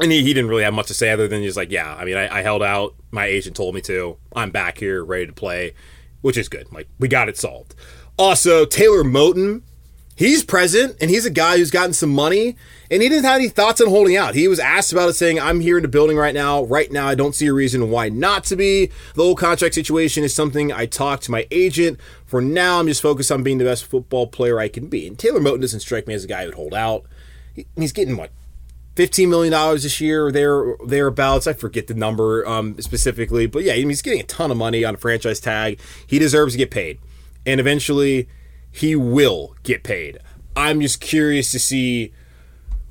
and 0.00 0.12
he, 0.12 0.22
he 0.22 0.34
didn't 0.34 0.48
really 0.48 0.62
have 0.62 0.74
much 0.74 0.88
to 0.88 0.94
say 0.94 1.10
other 1.10 1.28
than 1.28 1.42
just 1.42 1.56
like, 1.56 1.70
yeah, 1.70 1.94
I 1.94 2.04
mean, 2.04 2.16
I, 2.16 2.38
I, 2.38 2.42
held 2.42 2.62
out. 2.62 2.94
My 3.10 3.26
agent 3.26 3.56
told 3.56 3.74
me 3.74 3.80
to. 3.82 4.16
I'm 4.34 4.50
back 4.50 4.78
here, 4.78 5.04
ready 5.04 5.26
to 5.26 5.32
play, 5.32 5.74
which 6.20 6.36
is 6.36 6.48
good. 6.48 6.72
Like, 6.72 6.88
we 6.98 7.08
got 7.08 7.28
it 7.28 7.36
solved. 7.36 7.74
Also, 8.16 8.64
Taylor 8.64 9.04
Moton, 9.04 9.62
he's 10.16 10.42
present, 10.42 10.96
and 11.00 11.10
he's 11.10 11.24
a 11.24 11.30
guy 11.30 11.56
who's 11.56 11.70
gotten 11.70 11.92
some 11.92 12.10
money, 12.10 12.56
and 12.90 13.02
he 13.02 13.08
didn't 13.08 13.24
have 13.24 13.36
any 13.36 13.48
thoughts 13.48 13.80
on 13.80 13.88
holding 13.88 14.16
out. 14.16 14.34
He 14.34 14.48
was 14.48 14.58
asked 14.58 14.92
about 14.92 15.08
it, 15.08 15.14
saying, 15.14 15.38
I'm 15.38 15.60
here 15.60 15.78
in 15.78 15.82
the 15.82 15.88
building 15.88 16.16
right 16.16 16.34
now. 16.34 16.64
Right 16.64 16.90
now, 16.90 17.06
I 17.06 17.14
don't 17.14 17.34
see 17.34 17.46
a 17.46 17.52
reason 17.52 17.90
why 17.90 18.08
not 18.08 18.44
to 18.44 18.56
be. 18.56 18.86
The 19.14 19.22
whole 19.22 19.36
contract 19.36 19.74
situation 19.74 20.24
is 20.24 20.34
something 20.34 20.72
I 20.72 20.86
talked 20.86 21.24
to 21.24 21.30
my 21.30 21.46
agent. 21.50 22.00
For 22.26 22.40
now, 22.40 22.80
I'm 22.80 22.88
just 22.88 23.02
focused 23.02 23.30
on 23.30 23.42
being 23.42 23.58
the 23.58 23.64
best 23.64 23.84
football 23.84 24.26
player 24.26 24.58
I 24.58 24.68
can 24.68 24.88
be. 24.88 25.06
And 25.06 25.18
Taylor 25.18 25.40
Moton 25.40 25.60
doesn't 25.60 25.80
strike 25.80 26.06
me 26.06 26.14
as 26.14 26.24
a 26.24 26.28
guy 26.28 26.44
who'd 26.44 26.54
hold 26.54 26.74
out. 26.74 27.04
He, 27.54 27.66
he's 27.76 27.92
getting, 27.92 28.16
what, 28.16 28.30
fifteen 28.98 29.30
million 29.30 29.52
dollars 29.52 29.84
this 29.84 30.00
year 30.00 30.26
or 30.26 30.32
there 30.32 30.74
thereabouts. 30.84 31.46
I 31.46 31.52
forget 31.52 31.86
the 31.86 31.94
number 31.94 32.44
um, 32.48 32.76
specifically, 32.80 33.46
but 33.46 33.62
yeah, 33.62 33.74
he's 33.74 34.02
getting 34.02 34.18
a 34.18 34.24
ton 34.24 34.50
of 34.50 34.56
money 34.56 34.84
on 34.84 34.96
a 34.96 34.98
franchise 34.98 35.38
tag. 35.38 35.78
He 36.04 36.18
deserves 36.18 36.54
to 36.54 36.58
get 36.58 36.72
paid, 36.72 36.98
and 37.46 37.60
eventually 37.60 38.28
he 38.72 38.96
will 38.96 39.54
get 39.62 39.84
paid. 39.84 40.18
I'm 40.56 40.80
just 40.80 41.00
curious 41.00 41.52
to 41.52 41.60
see 41.60 42.12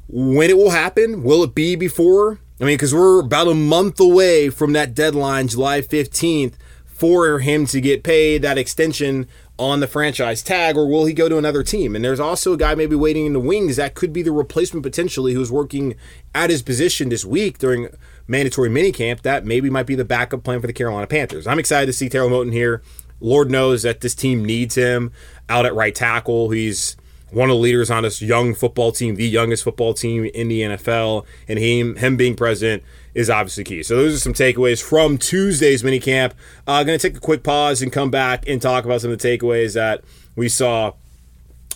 when 0.08 0.50
it 0.50 0.56
will 0.56 0.70
happen. 0.70 1.24
Will 1.24 1.44
it 1.44 1.54
be 1.54 1.76
before? 1.76 2.40
I 2.62 2.64
mean, 2.64 2.76
because 2.76 2.94
we're 2.94 3.20
about 3.20 3.50
a 3.50 3.54
month 3.54 4.00
away 4.00 4.50
from 4.50 4.72
that 4.74 4.96
deadline, 4.96 5.50
July 5.50 5.82
15th, 5.82 6.54
for 6.86 7.40
him 7.40 7.66
to 7.66 7.82
get 7.82 8.04
paid 8.04 8.44
that 8.44 8.58
extension 8.58 9.28
on 9.60 9.80
the 9.80 9.88
franchise 9.88 10.44
tag, 10.44 10.78
or 10.78 10.88
will 10.88 11.06
he 11.06 11.14
go 11.14 11.28
to 11.28 11.38
another 11.38 11.64
team? 11.64 11.96
And 11.96 12.06
there's 12.06 12.20
also 12.20 12.54
a 12.54 12.58
guy 12.58 12.76
maybe 12.76 12.96
waiting 12.96 13.26
in 13.26 13.34
the 13.34 13.40
wings 13.40 13.76
that 13.78 13.96
could 13.96 14.14
be 14.14 14.22
the 14.22 14.32
replacement 14.32 14.84
potentially 14.84 15.34
who's 15.34 15.52
working 15.52 15.96
at 16.36 16.50
his 16.50 16.62
position 16.62 17.10
this 17.10 17.26
week 17.26 17.58
during 17.58 17.90
mandatory 18.28 18.70
minicamp. 18.70 19.22
That 19.22 19.46
maybe 19.46 19.70
might 19.70 19.88
be 19.88 19.96
the 19.96 20.06
backup 20.06 20.44
plan 20.44 20.62
for 20.62 20.68
the 20.68 20.74
Carolina 20.74 21.08
Panthers. 21.08 21.48
I'm 21.48 21.60
excited 21.60 21.88
to 21.88 21.94
see 21.94 22.10
Taylor 22.10 22.30
Moton 22.30 22.54
here. 22.54 22.82
Lord 23.20 23.50
knows 23.50 23.84
that 23.84 24.02
this 24.02 24.14
team 24.14 24.46
needs 24.46 24.76
him 24.76 25.12
out 25.50 25.66
at 25.66 25.74
right 25.74 25.96
tackle. 25.96 26.52
He's 26.52 26.96
one 27.32 27.50
of 27.50 27.56
the 27.56 27.62
leaders 27.62 27.90
on 27.90 28.04
this 28.04 28.22
young 28.22 28.54
football 28.54 28.92
team, 28.92 29.16
the 29.16 29.28
youngest 29.28 29.64
football 29.64 29.94
team 29.94 30.26
in 30.26 30.48
the 30.48 30.62
NFL, 30.62 31.26
and 31.48 31.60
him 31.60 31.96
him 31.96 32.16
being 32.16 32.36
president 32.36 32.84
is 33.18 33.32
obviously 33.32 33.64
key. 33.64 33.82
So 33.82 33.96
those 33.96 34.14
are 34.14 34.20
some 34.20 34.34
takeaways 34.34 34.82
from 34.82 35.18
Tuesday's 35.18 35.82
minicamp. 35.82 36.34
I'm 36.68 36.82
uh, 36.82 36.84
going 36.84 37.00
to 37.00 37.10
take 37.10 37.18
a 37.18 37.20
quick 37.20 37.42
pause 37.42 37.82
and 37.82 37.92
come 37.92 38.12
back 38.12 38.48
and 38.48 38.62
talk 38.62 38.86
about 38.86 39.02
some 39.02 39.12
of 39.12 39.18
the 39.18 39.28
takeaways 39.28 39.74
that 39.74 40.04
we 40.36 40.48
saw 40.48 40.94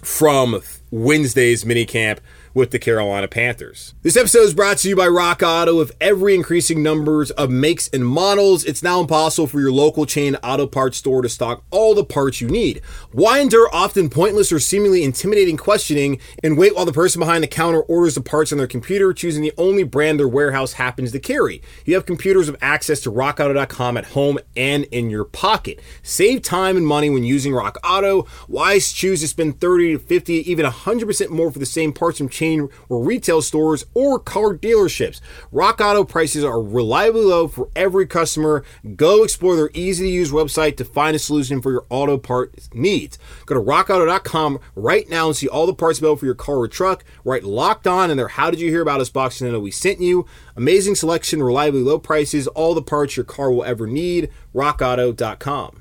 from 0.04 0.62
Wednesday's 0.92 1.64
minicamp 1.64 2.20
with 2.54 2.72
the 2.72 2.80
Carolina 2.80 3.28
Panthers. 3.28 3.94
This 4.02 4.18
episode 4.18 4.44
is 4.44 4.54
brought 4.54 4.78
to 4.80 4.90
you 4.90 4.96
by 4.96 5.08
Rock 5.08 5.42
Auto. 5.42 5.78
With 5.78 5.96
every 6.02 6.36
increasing 6.36 6.84
numbers 6.84 7.32
of 7.32 7.50
makes 7.50 7.88
and 7.90 8.06
models, 8.06 8.64
it's 8.64 8.84
now 8.84 9.00
impossible 9.00 9.48
for 9.48 9.60
your 9.60 9.72
local 9.72 10.06
chain 10.06 10.36
auto 10.38 10.68
parts 10.68 10.98
store 10.98 11.22
to 11.22 11.30
stock 11.30 11.64
all 11.72 11.96
the 11.96 12.04
parts 12.04 12.42
you 12.42 12.48
need. 12.48 12.82
Why 13.12 13.40
endure 13.40 13.70
often 13.74 14.10
pointless 14.10 14.52
or 14.52 14.60
seemingly 14.60 15.04
intimidating 15.04 15.58
questioning 15.58 16.20
and 16.44 16.58
wait 16.58 16.76
while 16.76 16.86
the 16.86 16.94
person 16.94 17.20
behind 17.20 17.44
the 17.44 17.48
counter 17.48 17.82
orders 17.82 18.16
the 18.16 18.22
parts 18.22 18.52
on 18.52 18.58
their 18.58 18.68
computer, 18.68 19.14
choosing 19.14 19.42
the 19.42 19.54
only 19.58 19.84
brand 19.84 20.20
their 20.20 20.28
warehouse 20.28 20.74
happens 20.74 21.12
to 21.14 21.20
carry? 21.20 21.62
You 21.86 21.96
have 21.96 22.06
computers 22.06 22.52
with 22.52 22.62
access 22.62 23.00
to 23.02 23.12
rockauto.com 23.12 23.98
at 23.98 24.06
home 24.06 24.40
and 24.56 24.84
in 24.86 25.10
your 25.10 25.26
pocket. 25.26 25.80
Save 26.04 26.42
time 26.42 26.78
and 26.78 26.86
money 26.86 27.10
when 27.10 27.24
using 27.24 27.54
Rock 27.54 27.78
Auto. 27.84 28.24
Why 28.48 28.80
choose 28.80 29.22
to 29.22 29.28
spend 29.28 29.60
30 29.60 29.94
to 29.94 30.00
50, 30.00 30.52
even 30.52 30.66
100% 30.66 31.30
more 31.30 31.52
for 31.52 31.60
the 31.60 31.66
same 31.66 31.94
parts 31.94 32.18
from 32.18 32.30
chain 32.42 32.70
or 32.90 33.04
retail 33.04 33.42
stores 33.42 33.86
or 33.94 34.20
car 34.20 34.56
dealerships. 34.56 35.22
Rock 35.52 35.80
Auto 35.80 36.04
prices 36.04 36.44
are 36.44 36.62
reliably 36.62 37.22
low 37.22 37.48
for 37.48 37.70
every 37.76 38.08
customer. 38.08 38.64
Go 38.96 39.24
explore 39.24 39.56
their 39.56 39.70
easy 39.74 40.08
to 40.08 40.12
use 40.12 40.32
website 40.32 40.78
to 40.78 40.86
find 40.86 41.16
a 41.16 41.20
solution 41.20 41.62
for 41.62 41.72
your 41.72 41.86
auto 41.90 42.18
parts 42.18 42.70
needs. 42.74 43.18
Go 43.46 43.56
to 43.56 43.62
rockauto.com 43.62 44.60
right 44.76 45.08
now 45.10 45.28
and 45.28 45.36
see 45.36 45.48
all 45.48 45.68
the 45.68 45.74
parts 45.74 46.00
available 46.00 46.20
for 46.20 46.26
your 46.26 46.36
car 46.36 46.58
or 46.58 46.68
truck. 46.68 47.04
Right 47.24 47.44
locked 47.44 47.88
on 47.88 48.10
in 48.10 48.18
their 48.18 48.30
How 48.30 48.50
Did 48.50 48.60
You 48.60 48.70
Hear 48.70 48.82
About 48.82 49.02
Us 49.02 49.10
box 49.10 49.38
to 49.38 49.52
know 49.52 49.60
we 49.60 49.72
sent 49.72 50.02
you. 50.02 50.26
Amazing 50.56 50.96
selection, 50.96 51.44
reliably 51.44 51.82
low 51.82 52.00
prices, 52.00 52.48
all 52.48 52.74
the 52.74 52.82
parts 52.82 53.16
your 53.16 53.24
car 53.24 53.52
will 53.52 53.64
ever 53.64 53.88
need. 53.88 54.30
RockAuto.com. 54.56 55.81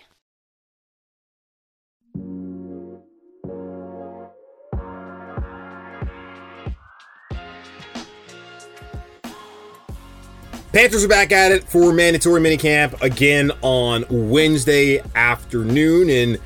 Panthers 10.73 11.03
are 11.03 11.09
back 11.09 11.33
at 11.33 11.51
it 11.51 11.65
for 11.65 11.91
mandatory 11.91 12.39
minicamp 12.39 13.01
again 13.01 13.51
on 13.61 14.05
Wednesday 14.09 15.01
afternoon, 15.15 16.09
and 16.09 16.39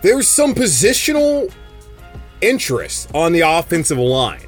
there's 0.00 0.26
some 0.26 0.54
positional 0.54 1.52
interest 2.40 3.14
on 3.14 3.32
the 3.32 3.40
offensive 3.40 3.98
line. 3.98 4.46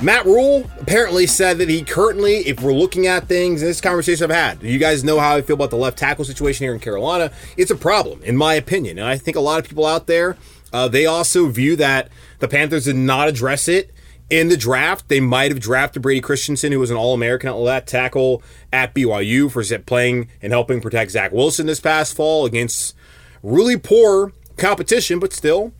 Matt 0.00 0.24
Rhule 0.24 0.70
apparently 0.80 1.26
said 1.26 1.58
that 1.58 1.68
he 1.68 1.82
currently, 1.82 2.36
if 2.46 2.62
we're 2.62 2.72
looking 2.72 3.06
at 3.06 3.28
things, 3.28 3.60
and 3.60 3.68
this 3.68 3.82
conversation 3.82 4.30
I've 4.30 4.36
had, 4.36 4.62
you 4.62 4.78
guys 4.78 5.04
know 5.04 5.20
how 5.20 5.36
I 5.36 5.42
feel 5.42 5.54
about 5.54 5.68
the 5.68 5.76
left 5.76 5.98
tackle 5.98 6.24
situation 6.24 6.64
here 6.64 6.72
in 6.72 6.80
Carolina. 6.80 7.30
It's 7.58 7.70
a 7.70 7.76
problem, 7.76 8.22
in 8.22 8.38
my 8.38 8.54
opinion. 8.54 8.98
And 8.98 9.06
I 9.06 9.18
think 9.18 9.36
a 9.36 9.40
lot 9.40 9.58
of 9.58 9.68
people 9.68 9.84
out 9.84 10.06
there, 10.06 10.34
uh, 10.72 10.88
they 10.88 11.04
also 11.04 11.48
view 11.48 11.76
that 11.76 12.08
the 12.38 12.48
Panthers 12.48 12.84
did 12.84 12.96
not 12.96 13.28
address 13.28 13.68
it 13.68 13.90
in 14.28 14.48
the 14.48 14.56
draft, 14.56 15.08
they 15.08 15.20
might 15.20 15.50
have 15.50 15.60
drafted 15.60 16.02
Brady 16.02 16.20
Christensen, 16.20 16.72
who 16.72 16.80
was 16.80 16.90
an 16.90 16.96
All 16.96 17.14
American 17.14 17.48
at 17.48 17.56
left 17.56 17.88
tackle 17.88 18.42
at 18.72 18.94
BYU 18.94 19.50
for 19.50 19.78
playing 19.78 20.28
and 20.42 20.52
helping 20.52 20.80
protect 20.80 21.12
Zach 21.12 21.32
Wilson 21.32 21.66
this 21.66 21.80
past 21.80 22.16
fall 22.16 22.44
against 22.44 22.94
really 23.42 23.76
poor 23.76 24.32
competition, 24.56 25.18
but 25.18 25.32
still 25.32 25.72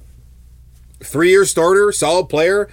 three 1.00 1.30
year 1.30 1.44
starter, 1.44 1.90
solid 1.92 2.28
player. 2.28 2.68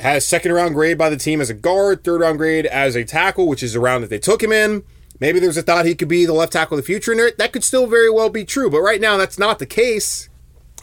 Has 0.00 0.26
second 0.26 0.52
round 0.52 0.74
grade 0.74 0.98
by 0.98 1.08
the 1.08 1.16
team 1.16 1.40
as 1.40 1.50
a 1.50 1.54
guard, 1.54 2.02
third 2.02 2.20
round 2.20 2.38
grade 2.38 2.66
as 2.66 2.96
a 2.96 3.04
tackle, 3.04 3.46
which 3.46 3.62
is 3.62 3.74
the 3.74 3.80
round 3.80 4.02
that 4.02 4.10
they 4.10 4.18
took 4.18 4.42
him 4.42 4.50
in. 4.50 4.82
Maybe 5.20 5.38
there's 5.38 5.56
a 5.56 5.62
thought 5.62 5.86
he 5.86 5.94
could 5.94 6.08
be 6.08 6.26
the 6.26 6.32
left 6.32 6.52
tackle 6.52 6.76
of 6.76 6.82
the 6.82 6.86
future, 6.86 7.12
and 7.12 7.32
that 7.38 7.52
could 7.52 7.62
still 7.62 7.86
very 7.86 8.10
well 8.10 8.28
be 8.28 8.44
true. 8.44 8.68
But 8.68 8.80
right 8.80 9.00
now, 9.00 9.16
that's 9.16 9.38
not 9.38 9.60
the 9.60 9.66
case, 9.66 10.28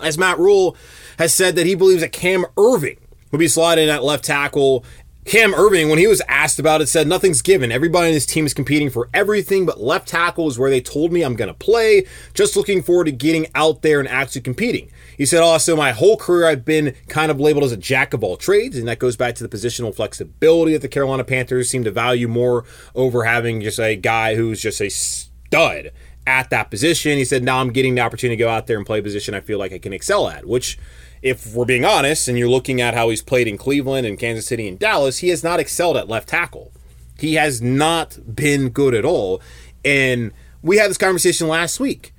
as 0.01 0.17
Matt 0.17 0.39
Rhule 0.39 0.77
has 1.19 1.33
said 1.33 1.57
that 1.57 1.65
he 1.65 1.75
believes 1.75 1.99
that 2.01 2.13
Cam 2.13 2.45
Erving 2.55 2.99
will 3.31 3.39
be 3.39 3.47
slotted 3.47 3.89
at 3.89 4.03
left 4.03 4.25
tackle. 4.25 4.85
Cam 5.23 5.53
Erving, 5.53 5.89
when 5.89 5.99
he 5.99 6.07
was 6.07 6.21
asked 6.27 6.57
about 6.57 6.81
it, 6.81 6.87
said 6.87 7.07
nothing's 7.07 7.43
given. 7.43 7.71
Everybody 7.71 8.07
in 8.07 8.15
his 8.15 8.25
team 8.25 8.45
is 8.47 8.55
competing 8.55 8.89
for 8.89 9.07
everything, 9.13 9.67
but 9.67 9.79
left 9.79 10.07
tackle 10.07 10.47
is 10.47 10.57
where 10.57 10.71
they 10.71 10.81
told 10.81 11.13
me 11.13 11.21
I'm 11.21 11.35
going 11.35 11.47
to 11.47 11.53
play. 11.53 12.07
Just 12.33 12.55
looking 12.55 12.81
forward 12.81 13.05
to 13.05 13.11
getting 13.11 13.45
out 13.53 13.83
there 13.83 13.99
and 13.99 14.09
actually 14.09 14.41
competing. 14.41 14.91
He 15.15 15.27
said 15.27 15.41
also, 15.41 15.75
my 15.75 15.91
whole 15.91 16.17
career 16.17 16.47
I've 16.47 16.65
been 16.65 16.95
kind 17.07 17.29
of 17.29 17.39
labeled 17.39 17.65
as 17.65 17.71
a 17.71 17.77
jack 17.77 18.15
of 18.15 18.23
all 18.23 18.35
trades, 18.35 18.75
and 18.75 18.87
that 18.87 18.97
goes 18.97 19.15
back 19.15 19.35
to 19.35 19.47
the 19.47 19.55
positional 19.55 19.93
flexibility 19.93 20.73
that 20.73 20.81
the 20.81 20.87
Carolina 20.87 21.23
Panthers 21.23 21.69
seem 21.69 21.83
to 21.83 21.91
value 21.91 22.27
more 22.27 22.65
over 22.95 23.23
having 23.23 23.61
just 23.61 23.79
a 23.79 23.95
guy 23.95 24.33
who's 24.33 24.59
just 24.59 24.81
a 24.81 24.89
stud 24.89 25.91
at 26.25 26.49
that 26.49 26.71
position. 26.71 27.19
He 27.19 27.25
said, 27.25 27.43
now 27.43 27.59
I'm 27.59 27.71
getting 27.71 27.93
the 27.93 28.01
opportunity 28.01 28.37
to 28.37 28.43
go 28.43 28.49
out 28.49 28.65
there 28.65 28.77
and 28.77 28.85
play 28.87 28.99
a 28.99 29.03
position 29.03 29.35
I 29.35 29.41
feel 29.41 29.59
like 29.59 29.71
I 29.71 29.77
can 29.77 29.93
excel 29.93 30.27
at, 30.29 30.47
which 30.47 30.79
if 31.21 31.53
we're 31.53 31.65
being 31.65 31.85
honest, 31.85 32.27
and 32.27 32.37
you're 32.37 32.49
looking 32.49 32.81
at 32.81 32.93
how 32.93 33.09
he's 33.09 33.21
played 33.21 33.47
in 33.47 33.57
Cleveland 33.57 34.07
and 34.07 34.17
Kansas 34.17 34.47
City 34.47 34.67
and 34.67 34.79
Dallas, 34.79 35.19
he 35.19 35.29
has 35.29 35.43
not 35.43 35.59
excelled 35.59 35.97
at 35.97 36.09
left 36.09 36.29
tackle. 36.29 36.71
He 37.19 37.35
has 37.35 37.61
not 37.61 38.35
been 38.35 38.69
good 38.69 38.95
at 38.95 39.05
all. 39.05 39.41
And 39.85 40.31
we 40.63 40.77
had 40.77 40.89
this 40.89 40.97
conversation 40.97 41.47
last 41.47 41.79
week. 41.79 42.13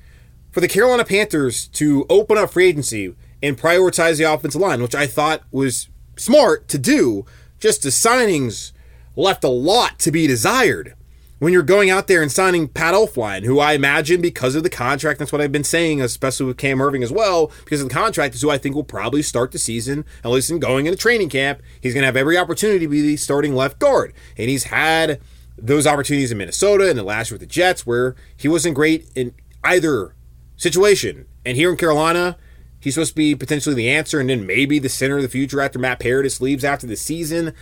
For 0.53 0.61
the 0.61 0.69
Carolina 0.69 1.05
Panthers 1.05 1.67
to 1.69 2.07
open 2.09 2.39
up 2.39 2.53
free 2.53 2.69
agency 2.69 3.15
and 3.43 3.59
prioritize 3.59 4.19
the 4.19 4.33
offensive 4.33 4.61
line, 4.61 4.83
which 4.83 4.95
I 4.95 5.07
thought 5.07 5.43
was 5.51 5.89
smart 6.17 6.69
to 6.69 6.79
do, 6.79 7.25
just 7.59 7.83
the 7.83 7.89
signings 7.89 8.73
left 9.17 9.45
a 9.45 9.49
lot 9.49 9.99
to 10.01 10.13
be 10.13 10.27
desired 10.27 10.95
when 11.43 11.53
you're 11.53 11.65
going 11.65 11.91
out 11.91 12.07
there 12.07 12.23
and 12.23 12.31
signing 12.31 12.69
Pat 12.69 12.95
Elflein, 12.95 13.43
who 13.43 13.59
I 13.59 13.73
imagine 13.73 14.23
because 14.23 14.55
of 14.55 14.63
the 14.63 14.71
contract, 14.71 15.19
that's 15.19 15.33
what 15.33 15.41
I've 15.41 15.51
been 15.51 15.65
saying, 15.65 16.01
especially 16.01 16.47
with 16.47 16.57
Cam 16.57 16.79
Erving 16.79 17.03
as 17.03 17.11
well, 17.11 17.51
because 17.65 17.83
of 17.83 17.89
the 17.89 17.95
contract 17.95 18.37
is 18.37 18.43
who 18.43 18.51
I 18.51 18.59
think 18.59 18.77
will 18.77 18.85
probably 18.85 19.23
start 19.23 19.51
the 19.51 19.59
season, 19.59 20.05
at 20.23 20.31
least 20.31 20.51
in 20.53 20.61
going 20.61 20.87
into 20.87 20.97
training 20.97 21.31
camp. 21.31 21.61
He's 21.81 21.95
going 21.95 22.03
to 22.03 22.07
have 22.07 22.17
every 22.17 22.39
opportunity 22.39 22.79
to 22.79 22.89
be 22.89 23.03
the 23.03 23.17
starting 23.17 23.57
left 23.57 23.81
guard. 23.81 24.13
And 24.39 24.51
he's 24.51 24.65
had 24.65 25.21
those 25.59 25.85
opportunities 25.85 26.31
in 26.31 26.39
Minnesota 26.39 26.89
and 26.89 26.97
the 26.97 27.03
last 27.03 27.33
year 27.33 27.35
with 27.35 27.49
the 27.49 27.53
Jets 27.53 27.85
where 27.85 28.15
he 28.37 28.47
wasn't 28.47 28.77
great 28.77 29.11
in 29.17 29.35
either 29.65 30.15
situation. 30.57 31.27
And 31.45 31.57
here 31.57 31.73
in 31.73 31.77
Carolina, 31.77 32.37
he's 32.79 32.95
supposed 32.95 33.15
to 33.15 33.17
be 33.17 33.35
potentially 33.35 33.75
the 33.75 33.91
answer 33.91 34.21
and 34.21 34.31
then 34.31 34.47
maybe 34.47 34.79
the 34.79 34.89
center 34.89 35.17
of 35.17 35.23
the 35.23 35.29
future 35.29 35.61
after 35.61 35.81
Matt 35.81 35.99
Paradis 35.99 36.41
leaves 36.41 36.63
after 36.63 36.87
the 36.87 36.95
season. 36.95 37.53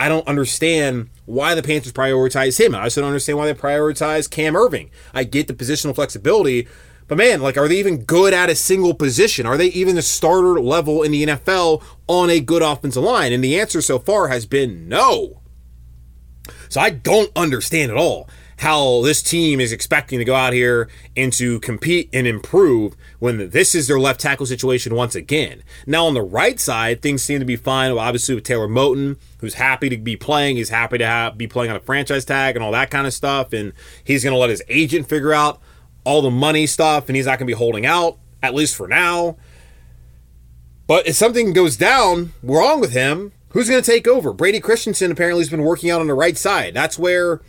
I 0.00 0.08
don't 0.08 0.26
understand 0.26 1.10
why 1.26 1.54
the 1.54 1.62
Panthers 1.62 1.92
prioritize 1.92 2.58
him. 2.58 2.74
I 2.74 2.84
also 2.84 3.02
don't 3.02 3.08
understand 3.08 3.36
why 3.36 3.44
they 3.44 3.52
prioritize 3.52 4.30
Cam 4.30 4.54
Erving. 4.54 4.88
I 5.12 5.24
get 5.24 5.46
the 5.46 5.52
positional 5.52 5.94
flexibility, 5.94 6.66
but 7.06 7.18
man, 7.18 7.42
like, 7.42 7.58
are 7.58 7.68
they 7.68 7.78
even 7.80 8.04
good 8.04 8.32
at 8.32 8.48
a 8.48 8.54
single 8.54 8.94
position? 8.94 9.44
Are 9.44 9.58
they 9.58 9.66
even 9.66 9.96
the 9.96 10.02
starter 10.02 10.58
level 10.58 11.02
in 11.02 11.12
the 11.12 11.26
NFL 11.26 11.82
on 12.08 12.30
a 12.30 12.40
good 12.40 12.62
offensive 12.62 13.02
line? 13.02 13.34
And 13.34 13.44
the 13.44 13.60
answer 13.60 13.82
so 13.82 13.98
far 13.98 14.28
has 14.28 14.46
been 14.46 14.88
no. 14.88 15.42
So 16.70 16.80
I 16.80 16.88
don't 16.88 17.30
understand 17.36 17.90
at 17.90 17.98
all 17.98 18.26
how 18.60 19.00
this 19.00 19.22
team 19.22 19.58
is 19.58 19.72
expecting 19.72 20.18
to 20.18 20.24
go 20.24 20.34
out 20.34 20.52
here 20.52 20.86
and 21.16 21.32
to 21.32 21.58
compete 21.60 22.10
and 22.12 22.26
improve 22.26 22.94
when 23.18 23.48
this 23.48 23.74
is 23.74 23.88
their 23.88 23.98
left 23.98 24.20
tackle 24.20 24.44
situation 24.44 24.94
once 24.94 25.14
again. 25.14 25.62
Now, 25.86 26.04
on 26.04 26.12
the 26.12 26.20
right 26.20 26.60
side, 26.60 27.00
things 27.00 27.22
seem 27.22 27.38
to 27.38 27.46
be 27.46 27.56
fine, 27.56 27.90
obviously, 27.90 28.34
with 28.34 28.44
Taylor 28.44 28.68
Moton, 28.68 29.16
who's 29.38 29.54
happy 29.54 29.88
to 29.88 29.96
be 29.96 30.14
playing. 30.14 30.56
He's 30.56 30.68
happy 30.68 30.98
to 30.98 31.06
have, 31.06 31.38
be 31.38 31.46
playing 31.46 31.70
on 31.70 31.78
a 31.78 31.80
franchise 31.80 32.26
tag 32.26 32.54
and 32.54 32.62
all 32.62 32.72
that 32.72 32.90
kind 32.90 33.06
of 33.06 33.14
stuff. 33.14 33.54
And 33.54 33.72
he's 34.04 34.22
going 34.22 34.34
to 34.34 34.38
let 34.38 34.50
his 34.50 34.62
agent 34.68 35.08
figure 35.08 35.32
out 35.32 35.58
all 36.04 36.20
the 36.20 36.30
money 36.30 36.66
stuff, 36.66 37.08
and 37.08 37.16
he's 37.16 37.24
not 37.24 37.38
going 37.38 37.46
to 37.46 37.54
be 37.54 37.58
holding 37.58 37.86
out, 37.86 38.18
at 38.42 38.54
least 38.54 38.76
for 38.76 38.86
now. 38.86 39.38
But 40.86 41.06
if 41.06 41.16
something 41.16 41.54
goes 41.54 41.78
down 41.78 42.34
wrong 42.42 42.78
with 42.78 42.92
him, 42.92 43.32
who's 43.50 43.70
going 43.70 43.82
to 43.82 43.90
take 43.90 44.06
over? 44.06 44.34
Brady 44.34 44.60
Christensen 44.60 45.10
apparently 45.10 45.40
has 45.40 45.48
been 45.48 45.62
working 45.62 45.90
out 45.90 46.02
on 46.02 46.08
the 46.08 46.14
right 46.14 46.36
side. 46.36 46.74
That's 46.74 46.98
where 46.98 47.40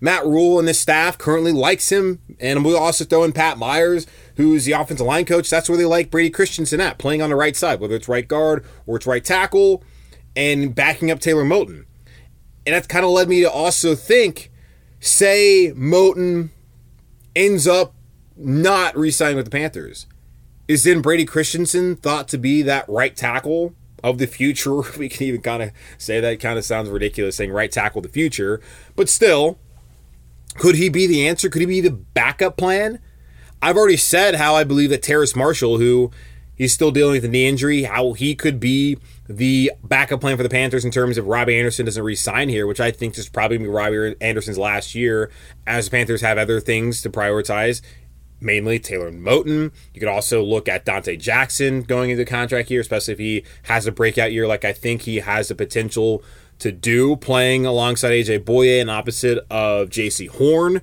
Matt 0.00 0.24
Rhule 0.24 0.58
and 0.58 0.68
his 0.68 0.78
staff 0.78 1.18
currently 1.18 1.52
likes 1.52 1.90
him. 1.90 2.20
And 2.38 2.64
we'll 2.64 2.78
also 2.78 3.04
throw 3.04 3.24
in 3.24 3.32
Pat 3.32 3.58
Myers, 3.58 4.06
who's 4.36 4.64
the 4.64 4.72
offensive 4.72 5.06
line 5.06 5.24
coach. 5.24 5.48
That's 5.48 5.68
where 5.68 5.78
they 5.78 5.84
like 5.84 6.10
Brady 6.10 6.30
Christensen 6.30 6.80
at, 6.80 6.98
playing 6.98 7.22
on 7.22 7.30
the 7.30 7.36
right 7.36 7.56
side, 7.56 7.80
whether 7.80 7.96
it's 7.96 8.08
right 8.08 8.26
guard 8.26 8.64
or 8.86 8.96
it's 8.96 9.06
right 9.06 9.24
tackle, 9.24 9.82
and 10.34 10.74
backing 10.74 11.10
up 11.10 11.20
Taylor 11.20 11.44
Moton. 11.44 11.84
And 12.66 12.74
that's 12.74 12.86
kind 12.86 13.04
of 13.04 13.12
led 13.12 13.28
me 13.28 13.42
to 13.42 13.50
also 13.50 13.94
think, 13.94 14.50
say 15.00 15.72
Moton 15.76 16.50
ends 17.34 17.66
up 17.66 17.94
not 18.36 18.96
re-signing 18.96 19.36
with 19.36 19.46
the 19.46 19.50
Panthers. 19.50 20.06
Is 20.68 20.82
then 20.84 21.00
Brady 21.00 21.24
Christensen 21.24 21.96
thought 21.96 22.28
to 22.28 22.38
be 22.38 22.62
that 22.62 22.88
right 22.88 23.14
tackle 23.14 23.74
of 24.02 24.18
the 24.18 24.26
future? 24.26 24.82
We 24.98 25.08
can 25.08 25.26
even 25.26 25.42
kind 25.42 25.62
of 25.62 25.70
say 25.96 26.20
that 26.20 26.40
kind 26.40 26.58
of 26.58 26.64
sounds 26.64 26.88
ridiculous 26.88 27.36
saying 27.36 27.52
right 27.52 27.70
tackle 27.70 28.02
the 28.02 28.08
future, 28.08 28.60
but 28.96 29.08
still, 29.08 29.58
could 30.58 30.76
he 30.76 30.88
be 30.88 31.06
the 31.06 31.26
answer? 31.26 31.48
Could 31.48 31.60
he 31.60 31.66
be 31.66 31.80
the 31.80 31.90
backup 31.90 32.56
plan? 32.56 33.00
I've 33.62 33.76
already 33.76 33.96
said 33.96 34.36
how 34.36 34.54
I 34.54 34.64
believe 34.64 34.90
that 34.90 35.02
Terrace 35.02 35.34
Marshall, 35.34 35.78
who 35.78 36.10
he's 36.54 36.72
still 36.72 36.90
dealing 36.90 37.14
with 37.14 37.24
a 37.24 37.28
knee 37.28 37.46
injury, 37.46 37.84
how 37.84 38.12
he 38.12 38.34
could 38.34 38.60
be 38.60 38.98
the 39.28 39.72
backup 39.82 40.20
plan 40.20 40.36
for 40.36 40.42
the 40.42 40.48
Panthers 40.48 40.84
in 40.84 40.90
terms 40.90 41.18
of 41.18 41.26
Robbie 41.26 41.58
Anderson 41.58 41.86
doesn't 41.86 42.02
re-sign 42.02 42.48
here, 42.48 42.66
which 42.66 42.80
I 42.80 42.90
think 42.90 43.16
is 43.18 43.28
probably 43.28 43.58
be 43.58 43.66
Robbie 43.66 44.14
Anderson's 44.20 44.58
last 44.58 44.94
year, 44.94 45.30
as 45.66 45.86
the 45.86 45.90
Panthers 45.90 46.20
have 46.20 46.38
other 46.38 46.60
things 46.60 47.02
to 47.02 47.10
prioritize, 47.10 47.82
mainly 48.40 48.78
Taylor 48.78 49.10
Moton. 49.10 49.72
You 49.92 50.00
could 50.00 50.08
also 50.08 50.42
look 50.42 50.68
at 50.68 50.84
Donte 50.84 51.18
Jackson 51.18 51.82
going 51.82 52.10
into 52.10 52.24
contract 52.24 52.70
year, 52.70 52.80
especially 52.80 53.12
if 53.12 53.18
he 53.18 53.44
has 53.64 53.86
a 53.86 53.92
breakout 53.92 54.32
year 54.32 54.46
like 54.46 54.64
I 54.64 54.72
think 54.72 55.02
he 55.02 55.16
has 55.16 55.48
the 55.48 55.54
potential 55.54 56.22
to 56.58 56.72
do 56.72 57.16
playing 57.16 57.66
alongside 57.66 58.10
AJ 58.10 58.40
Bouye 58.40 58.80
and 58.80 58.90
opposite 58.90 59.38
of 59.50 59.88
Jaycee 59.90 60.28
Horn. 60.28 60.80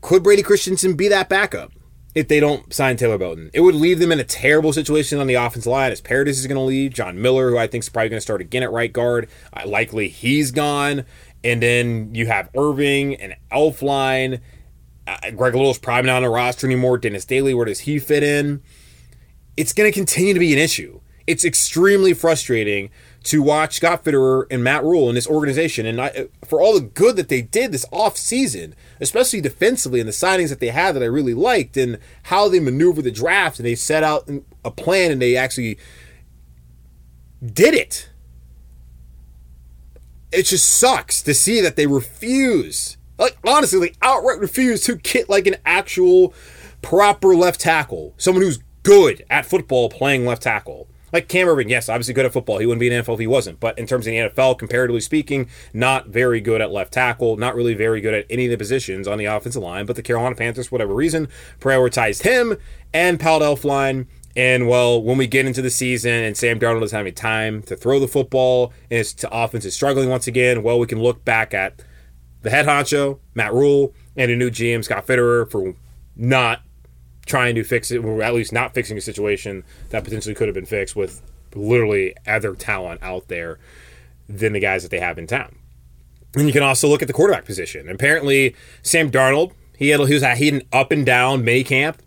Could 0.00 0.22
Brady 0.22 0.42
Christensen 0.42 0.94
be 0.94 1.08
that 1.08 1.28
backup 1.28 1.72
if 2.14 2.28
they 2.28 2.38
don't 2.38 2.72
sign 2.72 2.96
Taylor 2.96 3.18
Moton? 3.18 3.50
It 3.52 3.60
would 3.60 3.74
leave 3.74 3.98
them 3.98 4.12
in 4.12 4.20
a 4.20 4.24
terrible 4.24 4.72
situation 4.72 5.18
on 5.18 5.26
the 5.26 5.34
offensive 5.34 5.70
line 5.70 5.90
as 5.90 6.00
Paradis 6.00 6.38
is 6.38 6.46
going 6.46 6.56
to 6.56 6.62
leave. 6.62 6.92
John 6.92 7.20
Miller, 7.20 7.50
who 7.50 7.58
I 7.58 7.66
think 7.66 7.82
is 7.82 7.88
probably 7.88 8.10
going 8.10 8.18
to 8.18 8.22
start 8.22 8.40
again 8.40 8.62
at 8.62 8.70
right 8.70 8.92
guard, 8.92 9.28
likely 9.64 10.08
he's 10.08 10.50
gone. 10.50 11.04
And 11.42 11.62
then 11.62 12.14
you 12.14 12.26
have 12.26 12.52
Erving 12.52 13.16
and 13.18 13.36
Elflein. 13.50 14.40
Uh, 15.06 15.30
Greg 15.30 15.54
Little's 15.54 15.78
probably 15.78 16.08
not 16.08 16.16
on 16.16 16.22
the 16.22 16.28
roster 16.28 16.66
anymore. 16.66 16.98
Dennis 16.98 17.24
Daly, 17.24 17.54
where 17.54 17.66
does 17.66 17.80
he 17.80 17.98
fit 17.98 18.22
in? 18.22 18.62
It's 19.56 19.72
going 19.72 19.90
to 19.90 19.94
continue 19.96 20.34
to 20.34 20.40
be 20.40 20.52
an 20.52 20.58
issue. 20.58 21.00
It's 21.26 21.44
extremely 21.44 22.14
frustrating 22.14 22.90
to 23.26 23.42
watch 23.42 23.76
Scott 23.76 24.04
Fitterer 24.04 24.46
and 24.50 24.62
Matt 24.62 24.84
Rhule 24.84 25.08
in 25.08 25.16
this 25.16 25.26
organization. 25.26 25.84
And 25.84 26.00
I, 26.00 26.28
for 26.44 26.60
all 26.60 26.74
the 26.74 26.80
good 26.80 27.16
that 27.16 27.28
they 27.28 27.42
did 27.42 27.72
this 27.72 27.84
off 27.90 28.16
season, 28.16 28.74
especially 29.00 29.40
defensively 29.40 29.98
and 29.98 30.08
the 30.08 30.12
signings 30.12 30.48
that 30.50 30.60
they 30.60 30.68
had 30.68 30.94
that 30.94 31.02
I 31.02 31.06
really 31.06 31.34
liked 31.34 31.76
and 31.76 31.98
how 32.24 32.48
they 32.48 32.60
maneuvered 32.60 33.04
the 33.04 33.10
draft 33.10 33.58
and 33.58 33.66
they 33.66 33.74
set 33.74 34.04
out 34.04 34.30
a 34.64 34.70
plan 34.70 35.10
and 35.10 35.20
they 35.20 35.36
actually 35.36 35.76
did 37.44 37.74
it. 37.74 38.10
It 40.30 40.44
just 40.44 40.68
sucks 40.68 41.20
to 41.22 41.34
see 41.34 41.60
that 41.60 41.76
they 41.76 41.86
refuse, 41.86 42.96
like 43.18 43.36
honestly, 43.44 43.80
they 43.80 43.94
outright 44.02 44.38
refuse 44.38 44.82
to 44.84 44.94
get 44.96 45.28
like 45.28 45.48
an 45.48 45.56
actual 45.64 46.32
proper 46.80 47.34
left 47.34 47.60
tackle, 47.60 48.14
someone 48.18 48.44
who's 48.44 48.60
good 48.84 49.24
at 49.28 49.46
football 49.46 49.88
playing 49.88 50.24
left 50.26 50.42
tackle. 50.42 50.88
Like 51.12 51.28
Cam 51.28 51.46
Erving, 51.46 51.68
yes, 51.68 51.88
obviously 51.88 52.14
good 52.14 52.26
at 52.26 52.32
football. 52.32 52.58
He 52.58 52.66
wouldn't 52.66 52.80
be 52.80 52.92
an 52.92 53.02
NFL 53.02 53.14
if 53.14 53.20
he 53.20 53.26
wasn't. 53.26 53.60
But 53.60 53.78
in 53.78 53.86
terms 53.86 54.06
of 54.06 54.10
the 54.10 54.18
NFL, 54.18 54.58
comparatively 54.58 55.00
speaking, 55.00 55.48
not 55.72 56.08
very 56.08 56.40
good 56.40 56.60
at 56.60 56.70
left 56.70 56.92
tackle, 56.92 57.36
not 57.36 57.54
really 57.54 57.74
very 57.74 58.00
good 58.00 58.14
at 58.14 58.26
any 58.28 58.46
of 58.46 58.50
the 58.50 58.58
positions 58.58 59.06
on 59.06 59.18
the 59.18 59.26
offensive 59.26 59.62
line. 59.62 59.86
But 59.86 59.96
the 59.96 60.02
Carolina 60.02 60.34
Panthers, 60.34 60.66
for 60.66 60.74
whatever 60.74 60.94
reason, 60.94 61.28
prioritized 61.60 62.22
him 62.22 62.56
and 62.92 63.20
Pat 63.20 63.42
Elflein. 63.42 64.06
And 64.34 64.68
well, 64.68 65.02
when 65.02 65.16
we 65.16 65.26
get 65.26 65.46
into 65.46 65.62
the 65.62 65.70
season 65.70 66.12
and 66.12 66.36
Sam 66.36 66.60
Darnold 66.60 66.82
is 66.82 66.92
having 66.92 67.14
time 67.14 67.62
to 67.62 67.76
throw 67.76 67.98
the 67.98 68.08
football 68.08 68.72
and 68.90 68.98
his 68.98 69.14
offense 69.32 69.64
is 69.64 69.74
struggling 69.74 70.10
once 70.10 70.26
again, 70.26 70.62
well, 70.62 70.78
we 70.78 70.86
can 70.86 71.00
look 71.00 71.24
back 71.24 71.54
at 71.54 71.82
the 72.42 72.50
head 72.50 72.66
honcho, 72.66 73.18
Matt 73.34 73.54
Rhule, 73.54 73.94
and 74.14 74.30
a 74.30 74.36
new 74.36 74.50
GM, 74.50 74.84
Scott 74.84 75.06
Fitterer, 75.06 75.50
for 75.50 75.74
not 76.14 76.60
trying 77.26 77.54
to 77.56 77.64
fix 77.64 77.90
it, 77.90 78.04
or 78.04 78.22
at 78.22 78.34
least 78.34 78.52
not 78.52 78.72
fixing 78.72 78.96
a 78.96 79.00
situation 79.00 79.64
that 79.90 80.04
potentially 80.04 80.34
could 80.34 80.48
have 80.48 80.54
been 80.54 80.64
fixed 80.64 80.96
with 80.96 81.20
literally 81.54 82.14
other 82.26 82.54
talent 82.54 83.02
out 83.02 83.28
there 83.28 83.58
than 84.28 84.52
the 84.52 84.60
guys 84.60 84.82
that 84.82 84.90
they 84.90 85.00
have 85.00 85.18
in 85.18 85.26
town. 85.26 85.56
And 86.34 86.46
you 86.46 86.52
can 86.52 86.62
also 86.62 86.88
look 86.88 87.02
at 87.02 87.08
the 87.08 87.14
quarterback 87.14 87.44
position. 87.44 87.88
Apparently, 87.88 88.54
Sam 88.82 89.10
Darnold, 89.10 89.52
he 89.76 89.88
had 89.88 90.00
he 90.06 90.14
was 90.14 90.22
he 90.22 90.46
had 90.46 90.54
an 90.54 90.62
up 90.72 90.90
and 90.90 91.04
down 91.04 91.44
May 91.44 91.64
camp. 91.64 92.02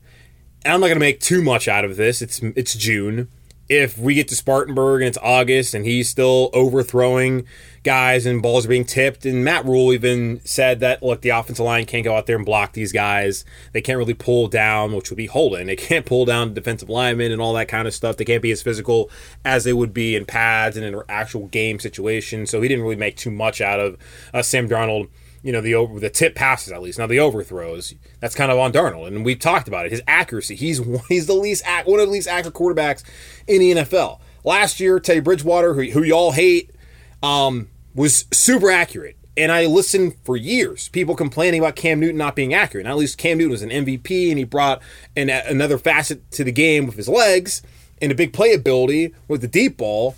And 0.64 0.74
I'm 0.74 0.82
not 0.82 0.88
going 0.88 0.98
to 0.98 1.06
make 1.06 1.20
too 1.20 1.42
much 1.42 1.68
out 1.68 1.86
of 1.86 1.96
this. 1.96 2.22
It's 2.22 2.40
it's 2.56 2.76
June 2.76 3.30
if 3.70 4.00
we 4.00 4.16
get 4.16 4.28
to 4.28 4.36
Spartanburg 4.36 5.02
and 5.02 5.08
it's 5.08 5.18
August 5.22 5.76
and 5.76 5.86
he's 5.86 6.10
still 6.10 6.50
overthrowing 6.54 7.46
guys 7.84 8.26
and 8.26 8.42
balls 8.42 8.66
are 8.66 8.70
being 8.70 8.84
tipped, 8.84 9.26
and 9.26 9.46
Matt 9.46 9.64
Rhule 9.64 9.94
even 9.94 10.42
said 10.44 10.80
that 10.80 11.04
look, 11.04 11.22
the 11.22 11.30
offensive 11.30 11.64
line 11.64 11.86
can't 11.86 12.04
go 12.04 12.16
out 12.16 12.26
there 12.26 12.36
and 12.36 12.46
block 12.46 12.74
these 12.74 12.92
guys. 12.92 13.46
They 13.72 13.82
can't 13.82 14.00
really 14.00 14.16
pull 14.16 14.48
down, 14.48 14.94
which 14.94 15.12
would 15.12 15.18
be 15.18 15.28
holding. 15.28 15.68
They 15.68 15.76
can't 15.76 16.06
pull 16.06 16.26
down 16.26 16.56
defensive 16.56 16.90
linemen 16.90 17.32
and 17.32 17.40
all 17.42 17.54
that 17.54 17.68
kind 17.68 17.88
of 17.88 17.94
stuff. 17.94 18.18
They 18.18 18.26
can't 18.26 18.42
be 18.42 18.52
as 18.52 18.64
physical 18.64 19.12
as 19.46 19.64
they 19.64 19.74
would 19.74 19.94
be 19.94 20.16
in 20.16 20.26
pads 20.26 20.76
and 20.76 20.86
in 20.86 21.00
actual 21.08 21.48
game 21.48 21.80
situations. 21.80 22.50
So 22.50 22.62
he 22.62 22.68
didn't 22.68 22.84
really 22.84 22.96
make 22.96 23.18
too 23.18 23.32
much 23.32 23.62
out 23.62 23.80
of 23.80 23.98
uh, 24.34 24.42
Sam 24.42 24.68
Darnold 24.68 25.10
you 25.42 25.52
know 25.52 25.62
the 25.62 25.76
over 25.76 26.00
the 26.00 26.10
tip 26.10 26.36
passes 26.36 26.72
at 26.72 26.82
least. 26.82 27.00
Now 27.00 27.08
the 27.08 27.20
overthrows 27.20 27.94
that's 28.20 28.36
kind 28.36 28.52
of 28.52 28.58
on 28.58 28.72
Darnold, 28.72 29.08
and 29.08 29.26
we've 29.26 29.40
talked 29.40 29.68
about 29.68 29.86
it. 29.86 29.92
His 29.92 30.02
accuracy, 30.08 30.56
he's 30.56 30.82
he's 31.08 31.28
the 31.28 31.34
least 31.34 31.66
one 31.86 32.00
of 32.00 32.08
the 32.08 32.12
least 32.12 32.28
accurate 32.28 32.56
quarterbacks 32.56 33.04
in 33.48 33.60
the 33.60 33.72
NFL. 33.72 34.20
Last 34.44 34.80
year, 34.80 35.00
Teddy 35.00 35.20
Bridgewater, 35.20 35.74
who, 35.74 35.84
who 35.92 36.04
y'all 36.04 36.32
hate, 36.32 36.72
um, 37.22 37.68
was 37.94 38.26
super 38.32 38.72
accurate. 38.72 39.18
And 39.36 39.52
I 39.52 39.68
listened 39.68 40.16
for 40.24 40.36
years, 40.36 40.90
people 40.90 41.16
complaining 41.16 41.62
about 41.62 41.76
Cam 41.76 42.00
Newton 42.00 42.18
not 42.18 42.36
being 42.36 42.54
accurate. 42.54 42.86
Now, 42.86 42.92
at 42.92 42.98
least 42.98 43.18
Cam 43.18 43.38
Newton 43.38 43.52
was 43.52 43.62
an 43.62 43.70
MVP, 43.70 44.30
and 44.30 44.38
he 44.38 44.44
brought 44.44 44.82
an, 45.16 45.30
another 45.30 45.78
facet 45.78 46.30
to 46.32 46.44
the 46.44 46.52
game 46.52 46.86
with 46.86 46.96
his 46.96 47.08
legs 47.08 47.62
and 48.02 48.12
a 48.12 48.16
big 48.16 48.34
playability 48.34 49.14
with 49.28 49.42
the 49.42 49.48
deep 49.48 49.78
ball 49.78 50.16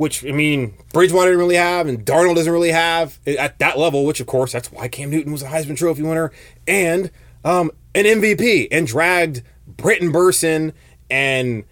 which 0.00 0.24
I 0.24 0.32
mean, 0.32 0.72
Bridgewater 0.94 1.28
didn't 1.28 1.40
really 1.40 1.56
have, 1.56 1.86
and 1.86 2.06
Darnold 2.06 2.34
doesn't 2.34 2.50
really 2.50 2.70
have 2.70 3.18
at 3.26 3.58
that 3.58 3.78
level. 3.78 4.06
Which, 4.06 4.18
of 4.18 4.26
course, 4.26 4.50
that's 4.50 4.72
why 4.72 4.88
Cam 4.88 5.10
Newton 5.10 5.30
was 5.30 5.42
a 5.42 5.48
Heisman 5.48 5.76
Trophy 5.76 6.02
winner 6.02 6.32
and 6.66 7.10
um, 7.44 7.70
an 7.94 8.06
MVP, 8.06 8.68
and 8.70 8.86
dragged 8.86 9.42
Brenton 9.66 10.10
Bersin 10.10 10.72
and 11.10 11.64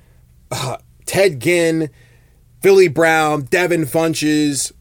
uh, 0.51 0.77
Ted 1.07 1.41
Ginn, 1.41 1.89
Philly 2.61 2.89
Brown, 2.89 3.45
Devin 3.45 3.87
Funchess, 3.87 4.73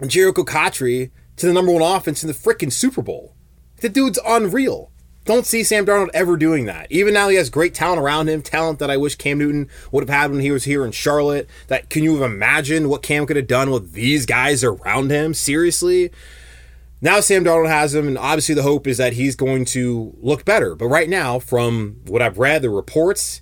and 0.00 0.10
Jerricho 0.10 0.44
Cotchery 0.44 1.12
to 1.36 1.46
the 1.46 1.52
number 1.52 1.70
one 1.70 1.80
offense 1.80 2.24
in 2.24 2.26
the 2.26 2.34
freaking 2.34 2.72
Super 2.72 3.02
Bowl. 3.02 3.36
The 3.82 3.88
dude's 3.88 4.18
unreal. 4.26 4.90
Don't 5.24 5.46
see 5.46 5.64
Sam 5.64 5.86
Darnold 5.86 6.10
ever 6.12 6.36
doing 6.36 6.66
that. 6.66 6.86
Even 6.90 7.14
now, 7.14 7.28
he 7.30 7.36
has 7.36 7.48
great 7.48 7.72
talent 7.72 8.00
around 8.00 8.28
him, 8.28 8.42
talent 8.42 8.78
that 8.78 8.90
I 8.90 8.98
wish 8.98 9.14
Cam 9.14 9.38
Newton 9.38 9.68
would 9.90 10.02
have 10.02 10.14
had 10.14 10.30
when 10.30 10.40
he 10.40 10.50
was 10.50 10.64
here 10.64 10.84
in 10.84 10.92
Charlotte. 10.92 11.48
That 11.68 11.88
can 11.88 12.04
you 12.04 12.16
have 12.16 12.30
imagined 12.30 12.90
what 12.90 13.02
Cam 13.02 13.26
could 13.26 13.36
have 13.36 13.46
done 13.46 13.70
with 13.70 13.92
these 13.92 14.26
guys 14.26 14.62
around 14.62 15.10
him? 15.10 15.32
Seriously. 15.32 16.10
Now 17.00 17.20
Sam 17.20 17.44
Darnold 17.44 17.68
has 17.68 17.94
him, 17.94 18.06
and 18.06 18.18
obviously 18.18 18.54
the 18.54 18.62
hope 18.62 18.86
is 18.86 18.98
that 18.98 19.14
he's 19.14 19.34
going 19.34 19.64
to 19.66 20.14
look 20.20 20.44
better. 20.44 20.74
But 20.74 20.86
right 20.86 21.08
now, 21.08 21.38
from 21.38 22.00
what 22.06 22.20
I've 22.20 22.38
read, 22.38 22.60
the 22.60 22.70
reports 22.70 23.40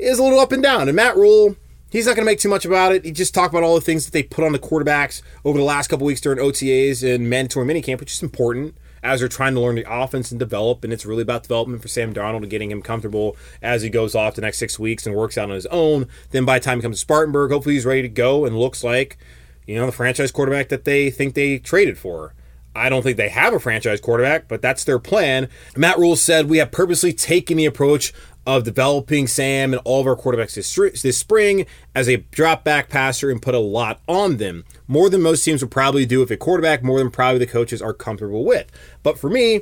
is 0.00 0.18
a 0.18 0.22
little 0.24 0.40
up 0.40 0.50
and 0.50 0.62
down. 0.62 0.88
And 0.88 0.96
Matt 0.96 1.16
Rhule, 1.16 1.54
he's 1.90 2.06
not 2.06 2.16
going 2.16 2.26
to 2.26 2.30
make 2.30 2.40
too 2.40 2.48
much 2.48 2.64
about 2.64 2.92
it. 2.92 3.04
He 3.04 3.12
just 3.12 3.32
talked 3.32 3.54
about 3.54 3.62
all 3.62 3.76
the 3.76 3.80
things 3.80 4.04
that 4.06 4.12
they 4.12 4.24
put 4.24 4.44
on 4.44 4.52
the 4.52 4.58
quarterbacks 4.58 5.22
over 5.44 5.56
the 5.56 5.64
last 5.64 5.86
couple 5.86 6.04
weeks 6.04 6.20
during 6.20 6.40
OTAs 6.40 7.02
and 7.14 7.30
mandatory 7.30 7.66
minicamp, 7.66 8.00
which 8.00 8.12
is 8.12 8.22
important 8.22 8.74
as 9.02 9.20
they're 9.20 9.28
trying 9.28 9.54
to 9.54 9.60
learn 9.60 9.74
the 9.74 9.86
offense 9.88 10.30
and 10.30 10.38
develop. 10.38 10.84
And 10.84 10.92
it's 10.92 11.06
really 11.06 11.22
about 11.22 11.42
development 11.42 11.82
for 11.82 11.88
Sam 11.88 12.14
Darnold 12.14 12.42
and 12.42 12.50
getting 12.50 12.70
him 12.70 12.82
comfortable 12.82 13.36
as 13.60 13.82
he 13.82 13.90
goes 13.90 14.14
off 14.14 14.34
the 14.34 14.42
next 14.42 14.58
six 14.58 14.78
weeks 14.78 15.06
and 15.06 15.14
works 15.14 15.36
out 15.36 15.48
on 15.48 15.54
his 15.54 15.66
own. 15.66 16.06
Then 16.30 16.44
by 16.44 16.58
the 16.58 16.64
time 16.64 16.78
he 16.78 16.82
comes 16.82 16.96
to 16.96 17.00
Spartanburg, 17.00 17.50
hopefully 17.50 17.74
he's 17.74 17.86
ready 17.86 18.02
to 18.02 18.08
go 18.08 18.44
and 18.44 18.58
looks 18.58 18.84
like, 18.84 19.18
you 19.66 19.76
know, 19.76 19.86
the 19.86 19.92
franchise 19.92 20.32
quarterback 20.32 20.68
that 20.68 20.84
they 20.84 21.10
think 21.10 21.34
they 21.34 21.58
traded 21.58 21.98
for. 21.98 22.34
I 22.74 22.88
don't 22.88 23.02
think 23.02 23.18
they 23.18 23.28
have 23.28 23.52
a 23.52 23.60
franchise 23.60 24.00
quarterback, 24.00 24.48
but 24.48 24.62
that's 24.62 24.84
their 24.84 24.98
plan. 24.98 25.48
Matt 25.76 25.98
Rhule 25.98 26.16
said, 26.16 26.48
We 26.48 26.58
have 26.58 26.70
purposely 26.70 27.12
taken 27.12 27.58
the 27.58 27.66
approach 27.66 28.14
of 28.46 28.64
developing 28.64 29.26
Sam 29.26 29.72
and 29.72 29.82
all 29.84 30.00
of 30.00 30.06
our 30.06 30.16
quarterbacks 30.16 30.54
this, 30.54 31.02
this 31.02 31.16
spring 31.16 31.66
as 31.94 32.08
a 32.08 32.16
drop 32.16 32.64
back 32.64 32.88
passer 32.88 33.30
and 33.30 33.40
put 33.40 33.54
a 33.54 33.58
lot 33.58 34.00
on 34.08 34.38
them. 34.38 34.64
More 34.88 35.08
than 35.08 35.22
most 35.22 35.44
teams 35.44 35.62
would 35.62 35.70
probably 35.70 36.06
do 36.06 36.22
if 36.22 36.30
a 36.30 36.36
quarterback, 36.36 36.82
more 36.82 36.98
than 36.98 37.10
probably 37.10 37.38
the 37.38 37.46
coaches 37.46 37.80
are 37.80 37.92
comfortable 37.92 38.44
with. 38.44 38.70
But 39.02 39.18
for 39.18 39.30
me, 39.30 39.60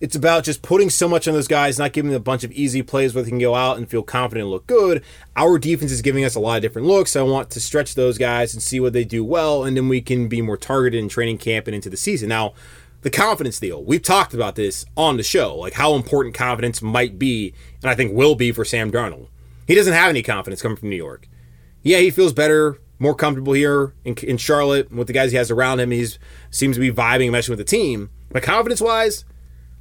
it's 0.00 0.16
about 0.16 0.44
just 0.44 0.60
putting 0.60 0.90
so 0.90 1.08
much 1.08 1.28
on 1.28 1.34
those 1.34 1.48
guys, 1.48 1.78
not 1.78 1.92
giving 1.92 2.10
them 2.10 2.20
a 2.20 2.22
bunch 2.22 2.44
of 2.44 2.52
easy 2.52 2.82
plays 2.82 3.14
where 3.14 3.22
they 3.22 3.30
can 3.30 3.38
go 3.38 3.54
out 3.54 3.78
and 3.78 3.88
feel 3.88 4.02
confident 4.02 4.42
and 4.42 4.50
look 4.50 4.66
good. 4.66 5.02
Our 5.36 5.58
defense 5.58 5.92
is 5.92 6.02
giving 6.02 6.24
us 6.24 6.34
a 6.34 6.40
lot 6.40 6.56
of 6.56 6.62
different 6.62 6.88
looks. 6.88 7.16
I 7.16 7.22
want 7.22 7.50
to 7.50 7.60
stretch 7.60 7.94
those 7.94 8.18
guys 8.18 8.52
and 8.52 8.62
see 8.62 8.80
what 8.80 8.92
they 8.92 9.04
do 9.04 9.24
well, 9.24 9.64
and 9.64 9.76
then 9.76 9.88
we 9.88 10.00
can 10.00 10.28
be 10.28 10.42
more 10.42 10.56
targeted 10.56 11.00
in 11.00 11.08
training 11.08 11.38
camp 11.38 11.66
and 11.66 11.74
into 11.74 11.88
the 11.88 11.96
season. 11.96 12.28
Now, 12.28 12.54
the 13.04 13.10
confidence 13.10 13.60
deal. 13.60 13.84
We've 13.84 14.02
talked 14.02 14.32
about 14.32 14.56
this 14.56 14.86
on 14.96 15.18
the 15.18 15.22
show, 15.22 15.56
like 15.56 15.74
how 15.74 15.94
important 15.94 16.34
confidence 16.34 16.80
might 16.80 17.18
be, 17.18 17.54
and 17.82 17.90
I 17.90 17.94
think 17.94 18.14
will 18.14 18.34
be 18.34 18.50
for 18.50 18.64
Sam 18.64 18.90
Darnold. 18.90 19.28
He 19.66 19.74
doesn't 19.74 19.92
have 19.92 20.08
any 20.08 20.22
confidence 20.22 20.62
coming 20.62 20.78
from 20.78 20.88
New 20.88 20.96
York. 20.96 21.28
Yeah, 21.82 21.98
he 21.98 22.10
feels 22.10 22.32
better, 22.32 22.80
more 22.98 23.14
comfortable 23.14 23.52
here 23.52 23.94
in, 24.04 24.14
in 24.22 24.38
Charlotte 24.38 24.90
with 24.90 25.06
the 25.06 25.12
guys 25.12 25.32
he 25.32 25.36
has 25.36 25.50
around 25.50 25.80
him. 25.80 25.90
He 25.90 26.06
seems 26.50 26.76
to 26.76 26.80
be 26.80 26.90
vibing, 26.90 27.26
and 27.26 27.34
meshing 27.34 27.50
with 27.50 27.58
the 27.58 27.64
team. 27.64 28.08
But 28.30 28.42
confidence 28.42 28.80
wise, 28.80 29.26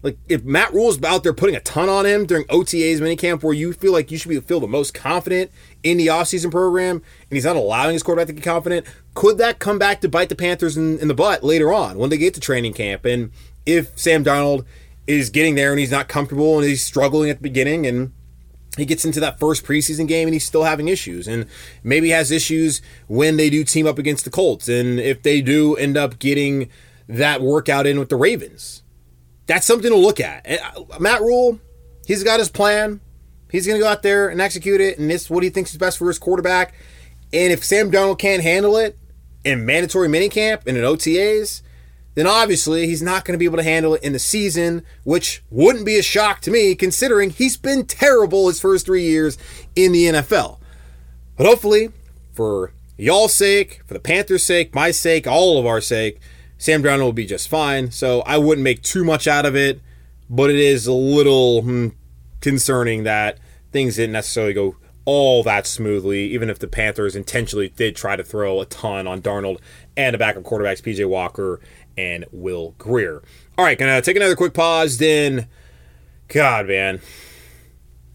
like 0.02 0.18
if 0.28 0.44
Matt 0.44 0.74
Rhule's 0.74 1.02
out 1.02 1.24
there 1.24 1.34
putting 1.34 1.56
a 1.56 1.62
ton 1.62 1.88
on 1.88 2.06
him 2.06 2.26
during 2.26 2.44
OTAs 2.48 3.00
minicamp 3.00 3.42
where 3.42 3.54
you 3.54 3.72
feel 3.72 3.94
like 3.94 4.12
you 4.12 4.18
should 4.18 4.30
be 4.30 4.40
feel 4.42 4.60
the 4.60 4.68
most 4.68 4.94
confident 4.94 5.50
in 5.82 5.96
the 5.96 6.08
offseason 6.08 6.52
program 6.52 6.98
and 6.98 7.04
he's 7.38 7.46
not 7.46 7.56
allowing 7.56 7.94
his 7.94 8.04
quarterback 8.04 8.28
to 8.28 8.34
get 8.34 8.44
confident, 8.44 8.86
could 9.14 9.38
that 9.38 9.60
come 9.60 9.78
back 9.78 10.02
to 10.02 10.10
bite 10.10 10.30
the 10.30 10.36
Panthers 10.36 10.78
in, 10.78 11.00
in 11.00 11.08
the 11.08 11.14
butt 11.14 11.44
later 11.44 11.72
on 11.72 11.98
when 11.98 12.10
they 12.10 12.18
get 12.18 12.34
to 12.36 12.40
training 12.40 12.74
camp? 12.74 13.06
And 13.06 13.32
if 13.66 13.98
Sam 13.98 14.24
Darnold 14.24 14.66
is 15.06 15.30
getting 15.30 15.56
there 15.56 15.72
and 15.72 15.80
he's 15.80 15.92
not 15.92 16.08
comfortable 16.08 16.58
and 16.58 16.68
he's 16.68 16.84
struggling 16.84 17.30
at 17.30 17.38
the 17.38 17.44
beginning 17.44 17.86
and 17.86 18.14
he 18.78 18.86
gets 18.86 19.06
into 19.06 19.20
that 19.20 19.40
first 19.40 19.66
preseason 19.66 20.08
game 20.08 20.28
and 20.28 20.34
he's 20.34 20.46
still 20.46 20.64
having 20.64 20.88
issues 20.88 21.28
and 21.28 21.46
maybe 21.84 22.10
has 22.10 22.32
issues 22.32 22.82
when 23.08 23.38
they 23.38 23.50
do 23.50 23.64
team 23.64 23.86
up 23.86 24.00
against 24.00 24.26
the 24.26 24.32
Colts 24.32 24.68
and 24.68 25.00
if 25.00 25.22
they 25.22 25.42
do 25.42 25.76
end 25.76 25.96
up 25.96 26.18
getting 26.18 26.70
that 27.08 27.42
workout 27.42 27.86
in 27.86 28.00
with 28.00 28.10
the 28.10 28.16
Ravens 28.16 28.84
that's 29.46 29.66
something 29.66 29.92
to 29.92 29.98
look 29.98 30.20
at. 30.20 30.50
Uh, 30.50 31.00
Matt 31.00 31.22
Rhule, 31.22 31.60
he's 32.06 32.24
got 32.24 32.40
his 32.40 32.50
plan. 32.50 33.02
He's 33.52 33.68
going 33.68 33.80
to 33.80 33.84
go 33.84 33.90
out 33.90 34.02
there 34.02 34.30
and 34.30 34.42
execute 34.42 34.82
it, 34.82 34.98
and 34.98 35.10
this 35.10 35.24
is 35.24 35.30
what 35.30 35.44
he 35.44 35.50
thinks 35.50 35.72
is 35.72 35.78
best 35.78 35.98
for 35.98 36.08
his 36.08 36.18
quarterback. 36.18 36.74
And 37.32 37.52
if 37.52 37.64
Sam 37.64 37.92
Darnold 37.92 38.20
can't 38.20 38.42
handle 38.42 38.78
it 38.78 38.98
in 39.44 39.66
mandatory 39.66 40.08
minicamp 40.08 40.66
and 40.68 40.78
in 40.78 40.84
OTAs, 40.84 41.62
then 42.16 42.28
obviously 42.28 42.88
he's 42.88 43.02
not 43.02 43.26
going 43.26 43.34
to 43.34 43.40
be 43.40 43.46
able 43.46 43.58
to 43.58 43.64
handle 43.64 43.96
it 43.96 44.04
in 44.04 44.14
the 44.14 44.20
season, 44.20 44.84
which 45.04 45.44
wouldn't 45.50 45.86
be 45.86 45.98
a 45.98 46.04
shock 46.04 46.42
to 46.42 46.52
me 46.52 46.76
considering 46.76 47.30
he's 47.30 47.58
been 47.58 47.86
terrible 47.86 48.48
his 48.48 48.60
first 48.60 48.86
three 48.86 49.04
years 49.04 49.38
in 49.76 49.92
the 49.92 50.06
NFL. 50.06 50.60
But 51.36 51.48
hopefully, 51.48 51.90
for 52.34 52.72
y'all's 52.98 53.34
sake, 53.34 53.82
for 53.86 53.96
the 53.96 54.00
Panthers' 54.00 54.46
sake, 54.46 54.76
my 54.76 54.92
sake, 54.92 55.26
all 55.26 55.58
of 55.58 55.66
our 55.66 55.82
sake, 55.82 56.20
Sam 56.58 56.84
Darnold 56.84 57.04
will 57.04 57.14
be 57.14 57.26
just 57.26 57.50
fine. 57.50 57.92
So 57.92 58.22
I 58.22 58.38
wouldn't 58.38 58.64
make 58.64 58.84
too 58.84 59.04
much 59.04 59.28
out 59.28 59.46
of 59.46 59.56
it. 59.56 59.82
but 60.30 60.50
it 60.50 60.56
is 60.56 60.88
a 60.88 60.94
little 60.94 61.62
hmm, 61.62 61.90
concerning 62.40 63.04
that 63.04 63.40
things 63.72 63.98
didn't 63.98 64.14
necessarily 64.14 64.54
go 64.54 64.76
all 65.06 65.44
that 65.44 65.68
smoothly, 65.68 66.26
even 66.32 66.50
if 66.50 66.60
the 66.60 66.68
Panthers 66.68 67.16
intentionally 67.16 67.70
did 67.70 67.96
try 67.96 68.16
to 68.16 68.24
throw 68.24 68.62
a 68.62 68.66
ton 68.66 69.08
on 69.08 69.22
Darnold 69.22 69.60
and 69.98 70.14
the 70.14 70.18
backup 70.18 70.44
quarterbacks 70.44 70.82
PJ 70.82 71.08
Walker 71.08 71.60
and 71.98 72.26
Will 72.32 72.76
Grier. 72.78 73.22
All 73.58 73.66
right, 73.66 73.78
gonna 73.78 74.02
take 74.02 74.16
another 74.16 74.36
quick 74.36 74.54
pause. 74.54 74.98
Then, 74.98 75.48
God, 76.28 76.68
man, 76.68 77.02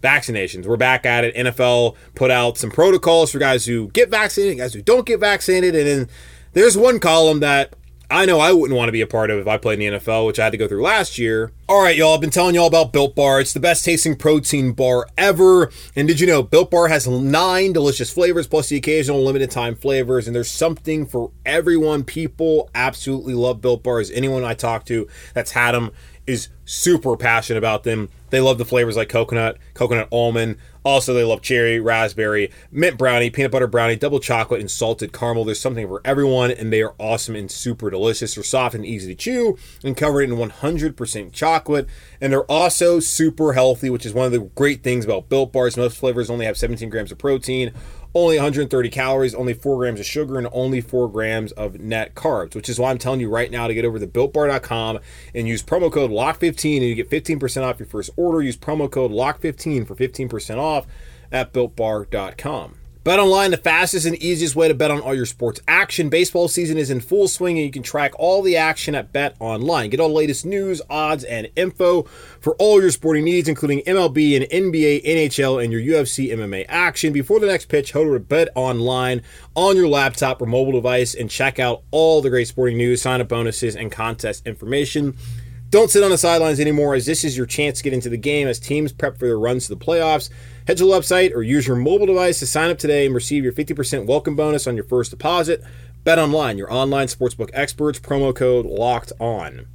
vaccinations. 0.03 0.67
We're 0.67 0.77
back 0.77 1.05
at 1.05 1.25
it. 1.25 1.35
NFL 1.35 1.97
put 2.15 2.31
out 2.31 2.57
some 2.57 2.71
protocols 2.71 3.31
for 3.31 3.39
guys 3.39 3.67
who 3.67 3.89
get 3.89 4.11
vaccinated, 4.11 4.59
guys 4.59 4.75
who 4.75 4.83
don't 4.83 5.07
get 5.07 5.21
vaccinated, 5.21 5.75
and 5.75 5.87
then 5.87 6.09
there's 6.55 6.77
one 6.77 6.99
column 7.01 7.41
that 7.41 7.75
I 8.11 8.25
know 8.25 8.41
I 8.41 8.53
wouldn't 8.53 8.77
want 8.77 8.89
to 8.89 8.93
be 8.93 9.03
a 9.03 9.07
part 9.07 9.31
of 9.31 9.39
if 9.39 9.47
I 9.47 9.59
played 9.59 9.81
in 9.81 9.93
the 9.93 9.99
NFL, 9.99 10.27
which 10.27 10.39
I 10.39 10.45
had 10.45 10.53
to 10.53 10.57
go 10.57 10.67
through 10.67 10.83
last 10.83 11.19
year. 11.19 11.53
All 11.69 11.83
right, 11.83 11.95
y'all, 11.95 12.15
I've 12.15 12.23
been 12.23 12.31
telling 12.31 12.55
y'all 12.55 12.67
about 12.67 12.91
Built 12.91 13.15
Bar. 13.15 13.41
It's 13.41 13.53
the 13.53 13.61
best 13.61 13.85
tasting 13.85 14.17
protein 14.17 14.73
bar 14.73 15.07
ever. 15.19 15.71
And 15.95 16.09
did 16.09 16.19
you 16.19 16.27
know 16.27 16.43
Built 16.43 16.71
Bar 16.71 16.89
has 16.89 17.07
nine 17.07 17.75
delicious 17.75 18.11
flavors 18.11 18.47
plus 18.47 18.71
the 18.71 18.77
occasional 18.77 19.23
limited 19.23 19.51
time 19.51 19.75
flavors, 19.75 20.27
and 20.27 20.35
there's 20.35 20.51
something 20.51 21.05
for 21.05 21.33
everyone. 21.45 22.03
People 22.03 22.71
absolutely 22.75 23.35
love 23.35 23.61
Built 23.61 23.83
Bars. 23.83 24.11
Anyone 24.11 24.43
I 24.43 24.55
talk 24.55 24.87
to 24.87 25.07
that's 25.35 25.51
had 25.51 25.73
them 25.73 25.91
is 26.27 26.49
super 26.65 27.15
passionate 27.17 27.59
about 27.59 27.85
them. 27.85 28.09
They 28.31 28.41
love 28.41 28.57
the 28.57 28.65
flavors 28.65 28.97
like 28.97 29.09
coconut, 29.11 29.59
coconut 29.75 30.09
almond. 30.11 30.57
Also, 30.89 31.13
they 31.13 31.23
love 31.23 31.43
cherry, 31.43 31.79
raspberry, 31.79 32.51
mint 32.73 32.97
brownie, 32.97 33.29
peanut 33.29 33.51
butter 33.51 33.67
brownie, 33.67 33.95
double 33.95 34.21
chocolate, 34.21 34.59
and 34.59 34.71
salted 34.71 35.13
caramel. 35.13 35.45
There's 35.45 35.61
something 35.61 35.87
for 35.87 36.01
everyone, 36.03 36.51
and 36.51 36.73
they 36.73 36.81
are 36.81 36.95
awesome 36.99 37.37
and 37.37 37.51
super 37.51 37.91
delicious. 37.91 38.35
They're 38.35 38.43
soft 38.43 38.75
and 38.75 38.87
easy 38.87 39.15
to 39.15 39.15
chew, 39.15 39.59
and 39.85 39.95
covered 39.95 40.23
in 40.23 40.31
100% 40.31 41.33
chocolate. 41.35 41.87
And 42.23 42.33
they're 42.33 42.51
also 42.51 43.01
super 43.01 43.53
healthy, 43.53 43.91
which 43.91 44.07
is 44.07 44.15
one 44.15 44.25
of 44.25 44.33
the 44.33 44.41
great 44.55 44.83
things 44.83 45.05
about 45.05 45.29
Built 45.29 45.53
Bars. 45.53 45.77
Most 45.77 45.99
flavors 45.99 46.31
only 46.31 46.47
have 46.47 46.57
17 46.57 46.89
grams 46.89 47.13
of 47.13 47.19
protein, 47.19 47.75
only 48.15 48.37
130 48.37 48.89
calories, 48.89 49.35
only 49.35 49.53
4 49.53 49.77
grams 49.77 50.01
of 50.01 50.07
sugar, 50.07 50.39
and 50.39 50.49
only 50.53 50.81
4 50.81 51.11
grams 51.11 51.53
of 51.53 51.79
net 51.79 52.15
carbs, 52.15 52.55
which 52.55 52.69
is 52.69 52.79
why 52.79 52.91
I'm 52.91 52.99
telling 52.99 53.21
you 53.21 53.29
right 53.29 53.51
now 53.51 53.69
to 53.69 53.75
get 53.75 53.85
over 53.85 53.99
to 53.99 54.07
builtbar.com 54.07 54.99
and 55.35 55.47
use 55.47 55.63
promo 55.63 55.93
code 55.93 56.11
LOCK15 56.11 56.77
and 56.79 56.87
you 56.87 56.95
get 56.95 57.11
15% 57.11 57.63
off 57.63 57.79
your 57.79 57.87
first 57.87 58.11
order. 58.17 58.43
Use 58.43 58.57
promo 58.57 58.91
code 58.91 59.11
LOCK15 59.11 59.87
for 59.87 59.95
15% 59.95 60.59
off 60.59 60.78
at 61.33 61.53
builtbar.com. 61.53 62.79
Bet 63.09 63.21
online, 63.21 63.53
the 63.53 63.57
fastest 63.57 64.05
and 64.05 64.17
easiest 64.17 64.55
way 64.55 64.69
to 64.69 64.75
bet 64.75 64.91
on 64.91 65.01
all 65.01 65.15
your 65.15 65.25
sports 65.25 65.63
action. 65.67 66.11
Baseball 66.11 66.47
season 66.47 66.77
is 66.77 66.91
in 66.91 67.01
full 67.01 67.27
swing, 67.27 67.57
and 67.57 67.65
you 67.65 67.73
can 67.73 67.83
track 67.83 68.13
all 68.19 68.43
the 68.43 68.59
action 68.59 68.95
at 68.95 69.15
Bet 69.15 69.35
Online. 69.41 69.89
Get 69.89 69.99
all 69.99 70.09
the 70.09 70.15
latest 70.15 70.45
news, 70.45 70.83
odds, 70.91 71.25
and 71.25 71.49
info 71.57 72.03
for 72.03 72.55
all 72.57 72.83
your 72.83 72.91
sporting 72.91 73.25
needs, 73.25 73.49
including 73.49 73.81
MLB 73.87 74.37
and 74.37 74.45
NBA, 74.45 75.07
NHL, 75.07 75.65
and 75.65 75.73
your 75.73 75.81
UFC 75.81 76.31
MMA 76.33 76.67
action. 76.69 77.15
Before 77.15 77.41
the 77.41 77.47
next 77.47 77.71
pitch, 77.71 77.93
head 77.93 78.01
over 78.01 78.19
to 78.19 78.21
Bet 78.21 78.49
Online 78.55 79.23
on 79.55 79.75
your 79.75 79.89
laptop 79.89 80.43
or 80.43 80.47
mobile 80.47 80.73
device 80.73 81.15
and 81.15 81.31
check 81.31 81.59
out 81.59 81.85
all 81.91 82.21
the 82.21 82.29
great 82.29 82.49
sporting 82.49 82.77
news, 82.77 83.01
sign 83.01 83.23
up 83.23 83.29
bonuses, 83.29 83.75
and 83.75 83.91
contest 83.91 84.47
information. 84.47 85.17
Don't 85.71 85.91
sit 85.91 86.03
on 86.03 86.09
the 86.11 86.17
sidelines 86.17 86.61
anymore, 86.61 86.95
as 86.95 87.05
this 87.05 87.25
is 87.25 87.37
your 87.37 87.45
chance 87.45 87.77
to 87.77 87.85
get 87.85 87.93
into 87.93 88.09
the 88.09 88.17
game 88.17 88.49
as 88.49 88.59
teams 88.59 88.91
prep 88.91 89.19
for 89.19 89.27
their 89.27 89.39
runs 89.39 89.67
to 89.67 89.75
the 89.75 89.85
playoffs. 89.85 90.31
Head 90.67 90.79
to 90.79 90.87
the 90.87 90.91
website 90.91 91.35
or 91.35 91.43
use 91.43 91.67
your 91.67 91.77
mobile 91.77 92.07
device 92.07 92.39
to 92.39 92.47
sign 92.47 92.71
up 92.71 92.79
today 92.79 93.05
and 93.05 93.15
receive 93.15 93.45
your 93.45 93.53
50% 93.53 94.07
welcome 94.07 94.35
bonus 94.35 94.67
on 94.67 94.77
your 94.77 94.87
first 94.87 95.11
deposit. 95.11 95.63
Bet 96.05 96.19
online, 96.19 96.57
your 96.57 96.73
online 96.73 97.09
sportsbook 97.09 97.51
experts, 97.53 98.01
promo 98.01 98.35
code 98.35 98.65
locked 98.65 99.13
on. 99.21 99.67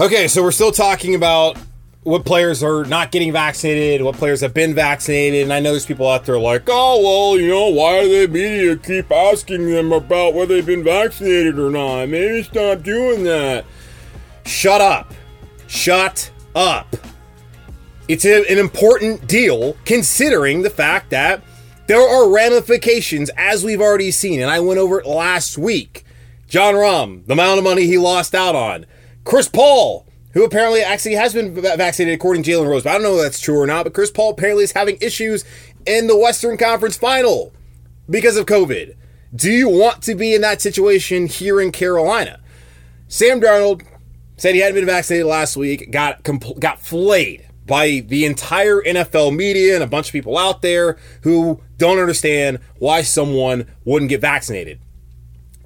Okay, 0.00 0.26
so 0.26 0.42
we're 0.42 0.52
still 0.52 0.72
talking 0.72 1.14
about 1.14 1.58
what 2.06 2.24
players 2.24 2.62
are 2.62 2.84
not 2.84 3.10
getting 3.10 3.32
vaccinated, 3.32 4.00
what 4.00 4.14
players 4.14 4.40
have 4.40 4.54
been 4.54 4.72
vaccinated, 4.76 5.42
and 5.42 5.52
I 5.52 5.58
know 5.58 5.72
there's 5.72 5.84
people 5.84 6.08
out 6.08 6.24
there 6.24 6.38
like, 6.38 6.62
oh, 6.68 7.02
well, 7.02 7.40
you 7.40 7.48
know, 7.48 7.66
why 7.66 8.02
do 8.02 8.28
the 8.28 8.32
media 8.32 8.76
keep 8.76 9.10
asking 9.10 9.68
them 9.68 9.90
about 9.90 10.32
whether 10.32 10.54
they've 10.54 10.64
been 10.64 10.84
vaccinated 10.84 11.58
or 11.58 11.68
not? 11.68 12.06
Maybe 12.06 12.44
stop 12.44 12.84
doing 12.84 13.24
that. 13.24 13.64
Shut 14.44 14.80
up. 14.80 15.14
Shut 15.66 16.30
up. 16.54 16.94
It's 18.06 18.24
a, 18.24 18.48
an 18.52 18.58
important 18.58 19.26
deal 19.26 19.76
considering 19.84 20.62
the 20.62 20.70
fact 20.70 21.10
that 21.10 21.42
there 21.88 22.00
are 22.00 22.30
ramifications, 22.30 23.30
as 23.36 23.64
we've 23.64 23.80
already 23.80 24.12
seen, 24.12 24.40
and 24.40 24.48
I 24.48 24.60
went 24.60 24.78
over 24.78 25.00
it 25.00 25.06
last 25.06 25.58
week. 25.58 26.04
Jon 26.46 26.74
Rahm, 26.74 27.26
the 27.26 27.32
amount 27.32 27.58
of 27.58 27.64
money 27.64 27.84
he 27.86 27.98
lost 27.98 28.32
out 28.32 28.54
on. 28.54 28.86
Chris 29.24 29.48
Paul, 29.48 30.06
who 30.36 30.44
apparently 30.44 30.82
actually 30.82 31.14
has 31.14 31.32
been 31.32 31.54
vaccinated 31.54 32.14
according 32.14 32.42
to 32.42 32.50
Jalen 32.50 32.68
Rose, 32.68 32.82
but 32.82 32.90
I 32.90 32.92
don't 32.92 33.04
know 33.04 33.16
if 33.16 33.22
that's 33.22 33.40
true 33.40 33.58
or 33.58 33.66
not. 33.66 33.84
But 33.84 33.94
Chris 33.94 34.10
Paul 34.10 34.32
apparently 34.32 34.64
is 34.64 34.72
having 34.72 34.98
issues 35.00 35.46
in 35.86 36.08
the 36.08 36.16
Western 36.16 36.58
Conference 36.58 36.98
final 36.98 37.54
because 38.10 38.36
of 38.36 38.44
COVID. 38.44 38.94
Do 39.34 39.50
you 39.50 39.70
want 39.70 40.02
to 40.02 40.14
be 40.14 40.34
in 40.34 40.42
that 40.42 40.60
situation 40.60 41.26
here 41.26 41.58
in 41.58 41.72
Carolina? 41.72 42.38
Sam 43.08 43.40
Darnold 43.40 43.86
said 44.36 44.54
he 44.54 44.60
hadn't 44.60 44.74
been 44.74 44.84
vaccinated 44.84 45.26
last 45.26 45.56
week, 45.56 45.90
got 45.90 46.22
compl- 46.22 46.60
got 46.60 46.82
flayed 46.82 47.48
by 47.64 48.04
the 48.06 48.26
entire 48.26 48.82
NFL 48.82 49.34
media 49.34 49.74
and 49.74 49.82
a 49.82 49.86
bunch 49.86 50.08
of 50.08 50.12
people 50.12 50.36
out 50.36 50.60
there 50.60 50.98
who 51.22 51.62
don't 51.78 51.98
understand 51.98 52.58
why 52.78 53.00
someone 53.00 53.66
wouldn't 53.86 54.10
get 54.10 54.20
vaccinated. 54.20 54.80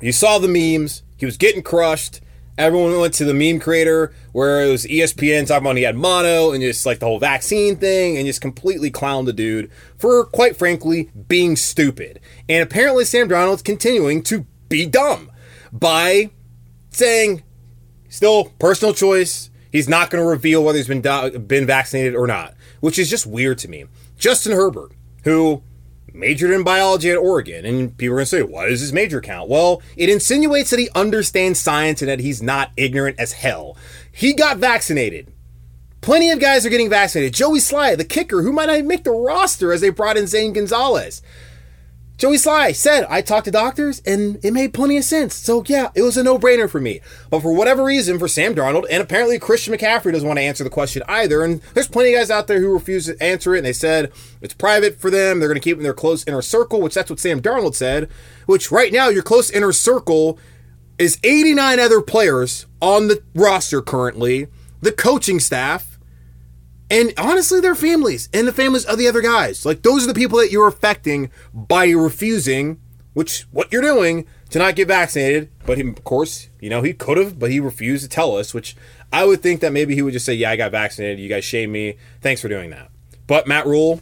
You 0.01 0.13
saw 0.13 0.39
the 0.39 0.47
memes, 0.47 1.03
he 1.17 1.27
was 1.27 1.37
getting 1.37 1.65
crushed. 1.65 2.21
Everyone 2.61 3.01
went 3.01 3.14
to 3.14 3.25
the 3.25 3.33
meme 3.33 3.59
creator 3.59 4.12
where 4.33 4.62
it 4.62 4.70
was 4.70 4.85
ESPN 4.85 5.46
talking 5.46 5.64
about 5.64 5.79
he 5.79 5.83
had 5.83 5.96
mono 5.96 6.53
and 6.53 6.61
just 6.61 6.85
like 6.85 6.99
the 6.99 7.07
whole 7.07 7.18
vaccine 7.18 7.77
thing 7.77 8.18
and 8.18 8.27
just 8.27 8.42
completely 8.42 8.90
clowned 8.90 9.25
the 9.25 9.33
dude 9.33 9.70
for, 9.96 10.27
quite 10.27 10.57
frankly, 10.57 11.11
being 11.27 11.57
stupid. 11.57 12.20
And 12.51 12.62
apparently, 12.62 13.07
Sam 13.07 13.31
Darnold's 13.31 13.62
continuing 13.62 14.23
to 14.25 14.44
be 14.68 14.85
dumb 14.85 15.31
by 15.73 16.29
saying, 16.90 17.42
Still, 18.11 18.53
personal 18.59 18.92
choice. 18.92 19.49
He's 19.73 19.88
not 19.88 20.11
going 20.11 20.23
to 20.23 20.29
reveal 20.29 20.62
whether 20.62 20.77
he's 20.77 20.87
been 20.87 21.01
do- 21.01 21.38
been 21.38 21.64
vaccinated 21.64 22.14
or 22.14 22.27
not, 22.27 22.55
which 22.81 22.99
is 22.99 23.09
just 23.09 23.25
weird 23.25 23.57
to 23.59 23.68
me. 23.68 23.87
Justin 24.18 24.53
Herbert, 24.53 24.92
who 25.25 25.62
majored 26.14 26.51
in 26.51 26.62
biology 26.62 27.11
at 27.11 27.16
Oregon, 27.16 27.64
and 27.64 27.96
people 27.96 28.14
are 28.14 28.18
going 28.18 28.25
to 28.25 28.31
say, 28.31 28.42
"What 28.42 28.68
does 28.68 28.81
his 28.81 28.92
major 28.92 29.20
count?" 29.20 29.49
Well, 29.49 29.83
it 29.96 30.09
insinuates 30.09 30.70
that 30.70 30.79
he 30.79 30.88
understands 30.94 31.59
science 31.59 32.03
and 32.03 32.09
that 32.09 32.20
he's 32.20 32.42
not 32.42 32.73
ignorant 32.77 33.18
as 33.18 33.33
hell. 33.33 33.77
He 34.12 34.33
got 34.33 34.59
vaccinated. 34.59 35.33
Plenty 36.01 36.31
of 36.31 36.40
guys 36.40 36.64
are 36.64 36.70
getting 36.70 36.88
vaccinated. 36.88 37.35
Joey 37.35 37.59
Slye, 37.59 37.96
the 37.96 38.05
kicker, 38.05 38.42
who 38.42 38.53
might 38.53 38.66
not 38.66 38.85
make 38.85 39.05
the 39.05 39.11
roster 39.11 39.73
as 39.73 39.83
they 39.83 39.90
brought 39.90 40.16
in 40.16 40.27
Zane 40.27 40.53
Gonzalez. 40.53 41.20
Joey 42.21 42.37
Slye 42.37 42.77
said, 42.77 43.07
I 43.09 43.23
talked 43.23 43.47
to 43.47 43.51
doctors 43.51 44.03
and 44.05 44.45
it 44.45 44.53
made 44.53 44.75
plenty 44.75 44.99
of 44.99 45.05
sense. 45.05 45.35
So, 45.35 45.65
yeah, 45.67 45.89
it 45.95 46.03
was 46.03 46.19
a 46.19 46.23
no 46.23 46.39
brainer 46.39 46.69
for 46.69 46.79
me. 46.79 47.01
But 47.31 47.41
for 47.41 47.51
whatever 47.51 47.83
reason, 47.83 48.19
for 48.19 48.29
Sam 48.29 48.55
Darnold, 48.55 48.85
and 48.91 49.03
apparently 49.03 49.39
Christian 49.39 49.73
McCaffrey 49.73 50.13
doesn't 50.13 50.29
want 50.29 50.39
to 50.39 50.43
answer 50.43 50.63
the 50.63 50.69
question 50.69 51.03
either. 51.09 51.43
And 51.43 51.63
there's 51.73 51.89
plenty 51.89 52.13
of 52.13 52.21
guys 52.21 52.31
out 52.31 52.47
there 52.47 52.61
who 52.61 52.75
refuse 52.75 53.07
to 53.07 53.17
answer 53.23 53.55
it. 53.55 53.61
And 53.61 53.67
they 53.67 53.73
said 53.73 54.13
it's 54.43 54.53
private 54.53 55.01
for 55.01 55.11
them. 55.11 55.41
They're 55.41 55.49
going 55.49 55.59
to 55.59 55.65
keep 55.65 55.79
in 55.79 55.83
their 55.83 55.95
close 55.95 56.23
inner 56.27 56.43
circle, 56.43 56.83
which 56.83 56.93
that's 56.93 57.09
what 57.09 57.19
Sam 57.19 57.41
Darnold 57.41 57.75
said. 57.75 58.11
Which 58.45 58.71
right 58.71 58.93
now, 58.93 59.09
your 59.09 59.23
close 59.23 59.51
inner 59.51 59.73
circle 59.73 60.39
is 60.99 61.19
89 61.25 61.81
other 61.81 62.03
players 62.03 62.67
on 62.83 63.09
the 63.09 63.23
roster 63.35 63.81
currently, 63.81 64.49
the 64.83 64.93
coaching 64.93 65.41
staff, 65.41 65.89
and 66.90 67.12
honestly, 67.16 67.61
their 67.61 67.74
families 67.74 68.29
and 68.35 68.46
the 68.46 68.53
families 68.53 68.85
of 68.85 68.98
the 68.98 69.09
other 69.09 69.20
guys. 69.20 69.64
Like 69.64 69.83
those 69.83 70.05
are 70.05 70.09
the 70.09 70.14
people 70.14 70.38
that 70.38 70.50
you're 70.50 70.66
affecting 70.66 71.31
by 71.55 71.88
refusing, 71.90 72.81
which 73.14 73.42
what 73.53 73.72
you're 73.72 73.83
doing 73.83 74.26
to 74.50 74.59
not 74.59 74.74
get 74.74 74.88
vaccinated. 74.88 75.50
But 75.64 75.81
of 75.81 76.05
course, 76.05 76.48
you 76.61 76.68
know 76.68 76.83
he 76.83 76.92
could 76.92 77.16
have, 77.16 77.38
but 77.38 77.50
he 77.50 77.61
refused 77.61 78.03
to 78.03 78.09
tell 78.09 78.37
us. 78.37 78.53
Which 78.53 78.76
I 79.12 79.24
would 79.24 79.40
think 79.40 79.61
that 79.61 79.72
maybe 79.72 79.94
he 79.94 80.03
would 80.03 80.12
just 80.12 80.26
say, 80.26 80.35
"Yeah, 80.35 80.50
I 80.50 80.57
got 80.57 80.72
vaccinated. 80.72 81.20
You 81.20 81.29
guys 81.29 81.44
shame 81.44 81.72
me. 81.72 81.96
Thanks 82.20 82.42
for 82.42 82.48
doing 82.48 82.70
that." 82.70 82.90
But 83.26 83.46
Matt 83.46 83.66
Rhule 83.66 84.00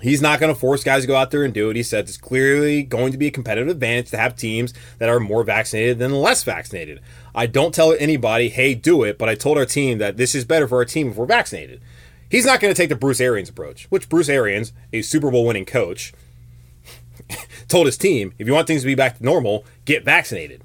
he's 0.00 0.20
not 0.20 0.40
going 0.40 0.52
to 0.52 0.58
force 0.58 0.84
guys 0.84 1.02
to 1.02 1.06
go 1.06 1.16
out 1.16 1.30
there 1.30 1.44
and 1.44 1.54
do 1.54 1.70
it. 1.70 1.76
He 1.76 1.82
said 1.82 2.08
it's 2.08 2.16
clearly 2.16 2.82
going 2.82 3.12
to 3.12 3.18
be 3.18 3.28
a 3.28 3.30
competitive 3.30 3.68
advantage 3.68 4.10
to 4.10 4.16
have 4.16 4.36
teams 4.36 4.74
that 4.98 5.08
are 5.08 5.20
more 5.20 5.42
vaccinated 5.44 5.98
than 5.98 6.12
less 6.12 6.42
vaccinated. 6.42 7.00
I 7.34 7.46
don't 7.46 7.74
tell 7.74 7.94
anybody, 7.98 8.48
hey, 8.48 8.74
do 8.74 9.02
it, 9.04 9.18
but 9.18 9.28
I 9.28 9.34
told 9.34 9.58
our 9.58 9.66
team 9.66 9.98
that 9.98 10.16
this 10.16 10.34
is 10.34 10.44
better 10.44 10.68
for 10.68 10.78
our 10.78 10.84
team 10.84 11.10
if 11.10 11.16
we're 11.16 11.26
vaccinated. 11.26 11.80
He's 12.28 12.46
not 12.46 12.60
going 12.60 12.74
to 12.74 12.80
take 12.80 12.88
the 12.88 12.96
Bruce 12.96 13.20
Arians 13.20 13.48
approach, 13.48 13.86
which 13.90 14.08
Bruce 14.08 14.28
Arians, 14.28 14.72
a 14.92 15.02
Super 15.02 15.30
Bowl 15.30 15.46
winning 15.46 15.64
coach, 15.64 16.12
told 17.68 17.86
his 17.86 17.96
team 17.96 18.32
if 18.38 18.46
you 18.46 18.52
want 18.52 18.66
things 18.66 18.82
to 18.82 18.86
be 18.86 18.94
back 18.94 19.18
to 19.18 19.24
normal, 19.24 19.64
get 19.84 20.04
vaccinated. 20.04 20.62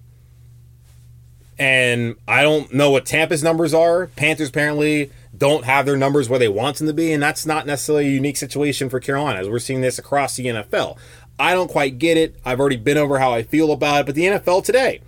And 1.60 2.16
I 2.28 2.42
don't 2.42 2.74
know 2.74 2.90
what 2.90 3.06
Tampa's 3.06 3.44
numbers 3.44 3.74
are. 3.74 4.08
Panthers 4.08 4.50
apparently 4.50 5.12
don't 5.38 5.64
have 5.66 5.86
their 5.86 5.96
numbers 5.96 6.28
where 6.28 6.40
they 6.40 6.48
want 6.48 6.78
them 6.78 6.88
to 6.88 6.94
be, 6.94 7.14
and 7.14 7.22
that's 7.22 7.46
not 7.46 7.68
necessarily 7.68 8.08
a 8.08 8.12
unique 8.12 8.38
situation 8.38 8.90
for 8.90 9.00
Carolina, 9.00 9.40
as 9.40 9.50
we're 9.50 9.60
seeing 9.60 9.82
this 9.82 10.00
across 10.00 10.36
the 10.36 10.48
NFL. 10.48 10.98
I 11.40 11.54
don't 11.54 11.70
quite 11.70 12.00
get 12.00 12.18
it. 12.18 12.36
I've 12.44 12.60
already 12.60 12.78
been 12.78 12.98
over 12.98 13.20
how 13.20 13.32
I 13.32 13.44
feel 13.44 13.72
about 13.72 14.02
it. 14.02 14.06
But 14.08 14.16
the 14.16 14.24
NFL 14.24 14.64
today, 14.64 15.02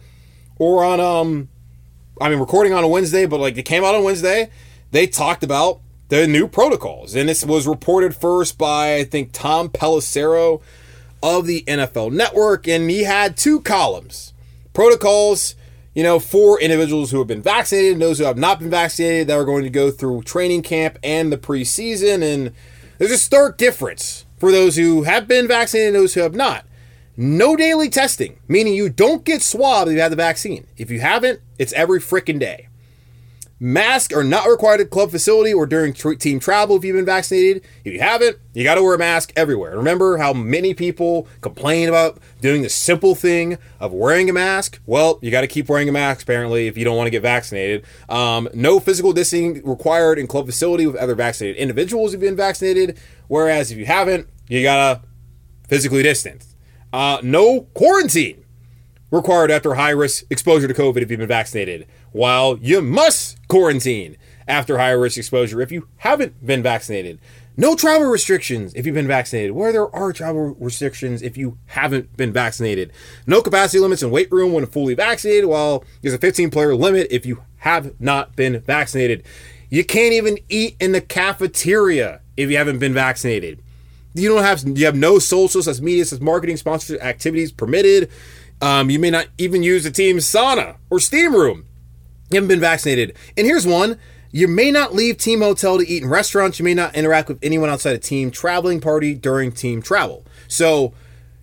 or 0.57 0.83
on 0.83 0.99
um, 0.99 1.49
I 2.21 2.29
mean, 2.29 2.39
recording 2.39 2.73
on 2.73 2.83
a 2.83 2.87
Wednesday, 2.87 3.25
but 3.25 3.39
like 3.39 3.57
it 3.57 3.63
came 3.63 3.83
out 3.83 3.95
on 3.95 4.03
Wednesday, 4.03 4.49
they 4.91 5.07
talked 5.07 5.43
about 5.43 5.81
the 6.21 6.27
new 6.27 6.47
protocols, 6.47 7.15
and 7.15 7.27
this 7.27 7.43
was 7.43 7.67
reported 7.67 8.15
first 8.15 8.57
by 8.57 8.97
I 8.97 9.03
think 9.03 9.31
Tom 9.31 9.69
Pelissero 9.69 10.61
of 11.23 11.47
the 11.47 11.63
NFL 11.67 12.11
Network, 12.11 12.67
and 12.67 12.89
he 12.89 13.03
had 13.03 13.35
two 13.35 13.61
columns: 13.61 14.33
protocols 14.73 15.55
you 15.95 16.01
know, 16.01 16.19
for 16.19 16.59
individuals 16.59 17.11
who 17.11 17.19
have 17.19 17.27
been 17.27 17.41
vaccinated 17.41 17.93
and 17.93 18.01
those 18.01 18.17
who 18.17 18.25
have 18.25 18.37
not 18.37 18.59
been 18.59 18.69
vaccinated 18.69 19.27
that 19.27 19.37
are 19.37 19.45
going 19.45 19.63
to 19.63 19.69
go 19.69 19.91
through 19.91 20.23
training 20.23 20.63
camp 20.63 20.97
and 21.03 21.31
the 21.31 21.37
preseason. 21.37 22.23
And 22.23 22.51
there's 22.97 23.11
a 23.11 23.17
stark 23.17 23.57
difference 23.57 24.25
for 24.39 24.51
those 24.51 24.75
who 24.75 25.03
have 25.03 25.27
been 25.27 25.47
vaccinated 25.47 25.93
and 25.93 26.03
those 26.03 26.15
who 26.15 26.21
have 26.21 26.33
not. 26.33 26.65
No 27.15 27.55
daily 27.55 27.89
testing, 27.89 28.39
meaning 28.47 28.73
you 28.73 28.89
don't 28.89 29.23
get 29.23 29.43
swabbed 29.43 29.89
if 29.89 29.93
you 29.93 30.01
have 30.01 30.09
the 30.09 30.17
vaccine. 30.17 30.65
If 30.77 30.89
you 30.89 30.99
haven't, 30.99 31.41
it's 31.59 31.73
every 31.73 31.99
freaking 31.99 32.39
day. 32.39 32.69
Masks 33.59 34.13
are 34.13 34.23
not 34.23 34.47
required 34.49 34.81
at 34.81 34.89
club 34.89 35.11
facility 35.11 35.53
or 35.53 35.65
during 35.65 35.93
team 35.93 36.39
travel 36.39 36.75
if 36.75 36.83
you've 36.83 36.95
been 36.95 37.05
vaccinated. 37.05 37.63
If 37.85 37.93
you 37.93 37.99
haven't, 37.99 38.37
you 38.53 38.63
got 38.63 38.75
to 38.75 38.83
wear 38.83 38.95
a 38.95 38.97
mask 38.97 39.31
everywhere. 39.35 39.77
Remember 39.77 40.17
how 40.17 40.33
many 40.33 40.73
people 40.73 41.27
complain 41.39 41.87
about 41.87 42.19
doing 42.41 42.61
the 42.61 42.69
simple 42.69 43.15
thing 43.15 43.57
of 43.79 43.93
wearing 43.93 44.29
a 44.29 44.33
mask? 44.33 44.81
Well, 44.85 45.19
you 45.21 45.31
got 45.31 45.41
to 45.41 45.47
keep 45.47 45.69
wearing 45.69 45.87
a 45.87 45.93
mask 45.93 46.23
apparently 46.23 46.67
if 46.67 46.77
you 46.77 46.83
don't 46.83 46.97
want 46.97 47.07
to 47.07 47.11
get 47.11 47.21
vaccinated. 47.21 47.85
Um, 48.09 48.49
no 48.53 48.79
physical 48.79 49.13
distancing 49.13 49.61
required 49.63 50.19
in 50.19 50.27
club 50.27 50.45
facility 50.45 50.85
with 50.85 50.97
other 50.97 51.15
vaccinated 51.15 51.57
individuals 51.57 52.11
who've 52.11 52.21
been 52.21 52.35
vaccinated. 52.35 52.99
Whereas 53.27 53.71
if 53.71 53.77
you 53.77 53.85
haven't, 53.85 54.27
you 54.49 54.63
got 54.63 55.01
to 55.01 55.07
physically 55.69 56.03
distance. 56.03 56.55
Uh, 56.91 57.19
no 57.23 57.61
quarantine 57.73 58.42
required 59.13 59.51
after 59.51 59.75
high 59.75 59.91
risk 59.91 60.25
exposure 60.31 60.67
to 60.67 60.73
COVID 60.73 61.03
if 61.03 61.11
you've 61.11 61.19
been 61.19 61.27
vaccinated, 61.27 61.87
while 62.13 62.57
you 62.57 62.81
must 62.81 63.37
quarantine 63.47 64.17
after 64.47 64.79
high 64.79 64.89
risk 64.89 65.19
exposure 65.19 65.61
if 65.61 65.71
you 65.71 65.87
haven't 65.97 66.43
been 66.43 66.63
vaccinated. 66.63 67.19
No 67.55 67.75
travel 67.75 68.07
restrictions 68.07 68.73
if 68.73 68.87
you've 68.87 68.95
been 68.95 69.07
vaccinated, 69.07 69.51
where 69.51 69.71
there 69.71 69.95
are 69.95 70.11
travel 70.11 70.55
restrictions 70.59 71.21
if 71.21 71.37
you 71.37 71.59
haven't 71.67 72.17
been 72.17 72.33
vaccinated. 72.33 72.91
No 73.27 73.43
capacity 73.43 73.77
limits 73.77 74.01
in 74.01 74.09
weight 74.09 74.31
room 74.31 74.51
when 74.51 74.65
fully 74.65 74.95
vaccinated, 74.95 75.45
while 75.45 75.83
there's 76.01 76.15
a 76.15 76.17
15 76.17 76.49
player 76.49 76.73
limit 76.73 77.05
if 77.11 77.23
you 77.23 77.43
have 77.57 77.93
not 78.01 78.35
been 78.35 78.61
vaccinated. 78.61 79.23
You 79.69 79.85
can't 79.85 80.13
even 80.13 80.39
eat 80.49 80.75
in 80.79 80.91
the 80.91 81.01
cafeteria 81.01 82.21
if 82.35 82.49
you 82.49 82.57
haven't 82.57 82.79
been 82.79 82.95
vaccinated. 82.95 83.61
You 84.15 84.29
don't 84.29 84.43
have 84.43 84.63
you 84.77 84.85
have 84.85 84.95
no 84.95 85.19
socials, 85.19 85.67
as 85.67 85.81
media, 85.81 86.01
as 86.01 86.19
marketing, 86.19 86.57
sponsorship 86.57 87.03
activities 87.03 87.51
permitted. 87.51 88.09
Um, 88.63 88.89
you 88.89 88.97
may 88.97 89.09
not 89.09 89.27
even 89.37 89.61
use 89.61 89.83
the 89.83 89.91
team's 89.91 90.23
sauna 90.23 90.77
or 90.89 90.97
steam 91.01 91.35
room. 91.35 91.65
You 92.31 92.35
haven't 92.35 92.47
been 92.47 92.61
vaccinated. 92.61 93.13
And 93.35 93.45
here's 93.45 93.67
one. 93.67 93.99
You 94.31 94.47
may 94.47 94.71
not 94.71 94.95
leave 94.95 95.17
team 95.17 95.41
hotel 95.41 95.77
to 95.77 95.85
eat 95.85 96.01
in 96.01 96.07
restaurants. 96.07 96.59
You 96.59 96.63
may 96.63 96.73
not 96.73 96.95
interact 96.95 97.27
with 97.27 97.39
anyone 97.43 97.69
outside 97.69 97.93
a 97.93 97.99
team 97.99 98.31
traveling 98.31 98.79
party 98.79 99.15
during 99.15 99.51
team 99.51 99.81
travel. 99.81 100.25
So 100.47 100.93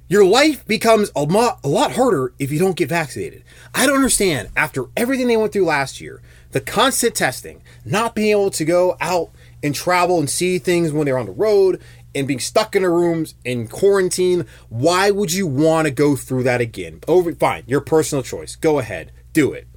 your 0.08 0.24
life 0.24 0.66
becomes 0.66 1.10
a 1.14 1.20
a 1.62 1.68
lot 1.68 1.92
harder 1.92 2.32
if 2.38 2.50
you 2.50 2.58
don't 2.58 2.74
get 2.74 2.88
vaccinated. 2.88 3.44
I 3.74 3.84
don't 3.84 3.96
understand. 3.96 4.48
After 4.56 4.86
everything 4.96 5.26
they 5.26 5.36
went 5.36 5.52
through 5.52 5.66
last 5.66 6.00
year, 6.00 6.22
the 6.52 6.60
constant 6.62 7.14
testing, 7.14 7.62
not 7.84 8.14
being 8.14 8.30
able 8.30 8.50
to 8.52 8.64
go 8.64 8.96
out 8.98 9.30
and 9.62 9.74
travel 9.74 10.18
and 10.18 10.30
see 10.30 10.58
things 10.58 10.90
when 10.90 11.04
they're 11.04 11.18
on 11.18 11.26
the 11.26 11.32
road, 11.32 11.82
and 12.14 12.26
being 12.26 12.40
stuck 12.40 12.74
in 12.74 12.84
a 12.84 12.90
rooms 12.90 13.34
in 13.44 13.68
quarantine, 13.68 14.46
why 14.68 15.10
would 15.10 15.32
you 15.32 15.46
want 15.46 15.86
to 15.86 15.92
go 15.92 16.16
through 16.16 16.42
that 16.44 16.60
again? 16.60 17.00
Over 17.06 17.32
fine, 17.34 17.64
your 17.66 17.80
personal 17.80 18.22
choice. 18.22 18.56
Go 18.56 18.78
ahead, 18.78 19.12
do 19.32 19.52
it. 19.52 19.68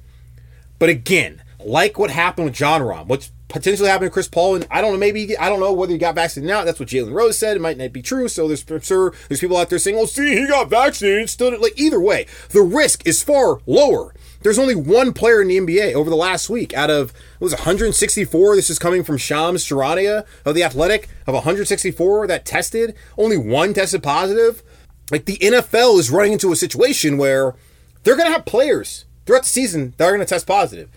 But 0.78 0.88
again, 0.88 1.42
like 1.64 1.98
what 1.98 2.10
happened 2.10 2.46
with 2.46 2.54
Jon 2.54 2.80
Rahm, 2.80 3.06
what's 3.06 3.30
potentially 3.48 3.88
happened 3.88 4.10
to 4.10 4.12
Chris 4.12 4.28
Paul, 4.28 4.56
and 4.56 4.66
I 4.70 4.80
don't 4.80 4.92
know, 4.92 4.98
maybe 4.98 5.36
I 5.38 5.48
don't 5.48 5.60
know 5.60 5.72
whether 5.72 5.92
he 5.92 5.98
got 5.98 6.16
vaccinated 6.16 6.48
now. 6.48 6.64
That's 6.64 6.80
what 6.80 6.88
Jalen 6.88 7.12
Rose 7.12 7.38
said. 7.38 7.56
It 7.56 7.60
might 7.60 7.78
not 7.78 7.92
be 7.92 8.02
true. 8.02 8.28
So 8.28 8.48
there's 8.48 8.64
sure 8.84 9.14
there's 9.28 9.40
people 9.40 9.56
out 9.56 9.70
there 9.70 9.78
saying, 9.78 9.96
"Well, 9.96 10.06
see, 10.06 10.34
he 10.34 10.46
got 10.46 10.68
vaccinated." 10.68 11.30
Still, 11.30 11.58
like 11.60 11.78
either 11.78 12.00
way, 12.00 12.26
the 12.50 12.62
risk 12.62 13.06
is 13.06 13.22
far 13.22 13.60
lower 13.66 14.14
there's 14.44 14.58
only 14.58 14.74
one 14.74 15.14
player 15.14 15.40
in 15.40 15.48
the 15.48 15.58
NBA 15.58 15.94
over 15.94 16.10
the 16.10 16.16
last 16.16 16.50
week 16.50 16.74
out 16.74 16.90
of 16.90 17.10
it 17.10 17.40
was 17.40 17.54
164. 17.54 18.54
This 18.54 18.68
is 18.68 18.78
coming 18.78 19.02
from 19.02 19.16
Shams 19.16 19.64
Charania 19.64 20.26
of 20.44 20.54
the 20.54 20.62
Athletic 20.62 21.08
of 21.26 21.32
164 21.32 22.26
that 22.26 22.44
tested. 22.44 22.94
Only 23.16 23.38
one 23.38 23.72
tested 23.72 24.02
positive. 24.02 24.62
Like 25.10 25.24
the 25.24 25.38
NFL 25.38 25.98
is 25.98 26.10
running 26.10 26.34
into 26.34 26.52
a 26.52 26.56
situation 26.56 27.16
where 27.16 27.54
they're 28.02 28.16
going 28.16 28.28
to 28.28 28.32
have 28.32 28.44
players 28.44 29.06
throughout 29.24 29.44
the 29.44 29.48
season 29.48 29.94
that 29.96 30.04
are 30.04 30.10
going 30.10 30.20
to 30.20 30.26
test 30.26 30.46
positive, 30.46 30.90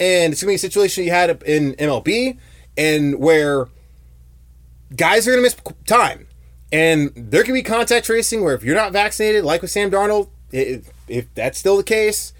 and 0.00 0.32
it's 0.32 0.42
going 0.42 0.48
to 0.48 0.52
be 0.52 0.54
a 0.54 0.58
situation 0.58 1.04
you 1.04 1.10
had 1.10 1.42
in 1.42 1.74
MLB 1.74 2.38
and 2.78 3.18
where 3.18 3.68
guys 4.96 5.28
are 5.28 5.32
going 5.32 5.44
to 5.44 5.50
miss 5.62 5.74
time. 5.86 6.26
And 6.72 7.12
there 7.14 7.44
can 7.44 7.52
be 7.52 7.62
contact 7.62 8.06
tracing 8.06 8.42
where 8.42 8.54
if 8.54 8.64
you're 8.64 8.74
not 8.74 8.92
vaccinated, 8.92 9.44
like 9.44 9.60
with 9.60 9.70
Sam 9.70 9.90
Darnold, 9.90 10.30
if, 10.50 10.88
if 11.06 11.32
that's 11.34 11.58
still 11.58 11.76
the 11.76 11.84
case, 11.84 12.32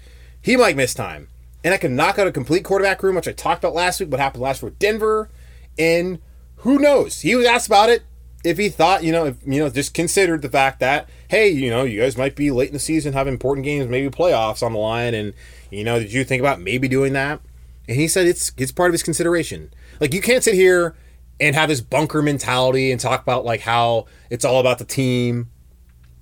he 0.45 0.55
might 0.55 0.75
miss 0.75 0.93
time. 0.93 1.27
And 1.63 1.73
I 1.73 1.77
can 1.77 1.95
knock 1.95 2.19
out 2.19 2.27
a 2.27 2.31
complete 2.31 2.63
quarterback 2.63 3.01
room, 3.01 3.15
which 3.15 3.27
I 3.27 3.31
talked 3.31 3.63
about 3.63 3.73
last 3.73 3.99
week, 3.99 4.11
what 4.11 4.19
happened 4.19 4.43
last 4.43 4.61
week 4.61 4.73
with 4.73 4.79
Denver. 4.79 5.31
And 5.79 6.19
who 6.57 6.77
knows? 6.77 7.21
He 7.21 7.35
was 7.35 7.47
asked 7.47 7.65
about 7.65 7.89
it 7.89 8.03
if 8.43 8.59
he 8.59 8.69
thought, 8.69 9.03
you 9.03 9.11
know, 9.11 9.25
if 9.25 9.37
you 9.43 9.59
know, 9.59 9.71
just 9.71 9.95
considered 9.95 10.43
the 10.43 10.49
fact 10.49 10.79
that, 10.81 11.09
hey, 11.29 11.49
you 11.49 11.71
know, 11.71 11.81
you 11.81 11.99
guys 11.99 12.15
might 12.15 12.35
be 12.35 12.51
late 12.51 12.67
in 12.67 12.73
the 12.73 12.79
season, 12.79 13.13
have 13.13 13.27
important 13.27 13.65
games, 13.65 13.87
maybe 13.87 14.07
playoffs 14.11 14.61
on 14.61 14.73
the 14.73 14.77
line, 14.77 15.15
and 15.15 15.33
you 15.71 15.83
know, 15.83 15.97
did 15.97 16.13
you 16.13 16.23
think 16.23 16.41
about 16.41 16.61
maybe 16.61 16.87
doing 16.87 17.13
that? 17.13 17.41
And 17.87 17.97
he 17.97 18.07
said 18.07 18.27
it's 18.27 18.51
it's 18.55 18.71
part 18.71 18.91
of 18.91 18.93
his 18.93 19.01
consideration. 19.01 19.73
Like 19.99 20.13
you 20.13 20.21
can't 20.21 20.43
sit 20.43 20.53
here 20.53 20.95
and 21.39 21.55
have 21.55 21.69
this 21.69 21.81
bunker 21.81 22.21
mentality 22.21 22.91
and 22.91 23.01
talk 23.01 23.23
about 23.23 23.45
like 23.45 23.61
how 23.61 24.05
it's 24.29 24.45
all 24.45 24.59
about 24.59 24.77
the 24.77 24.85
team 24.85 25.49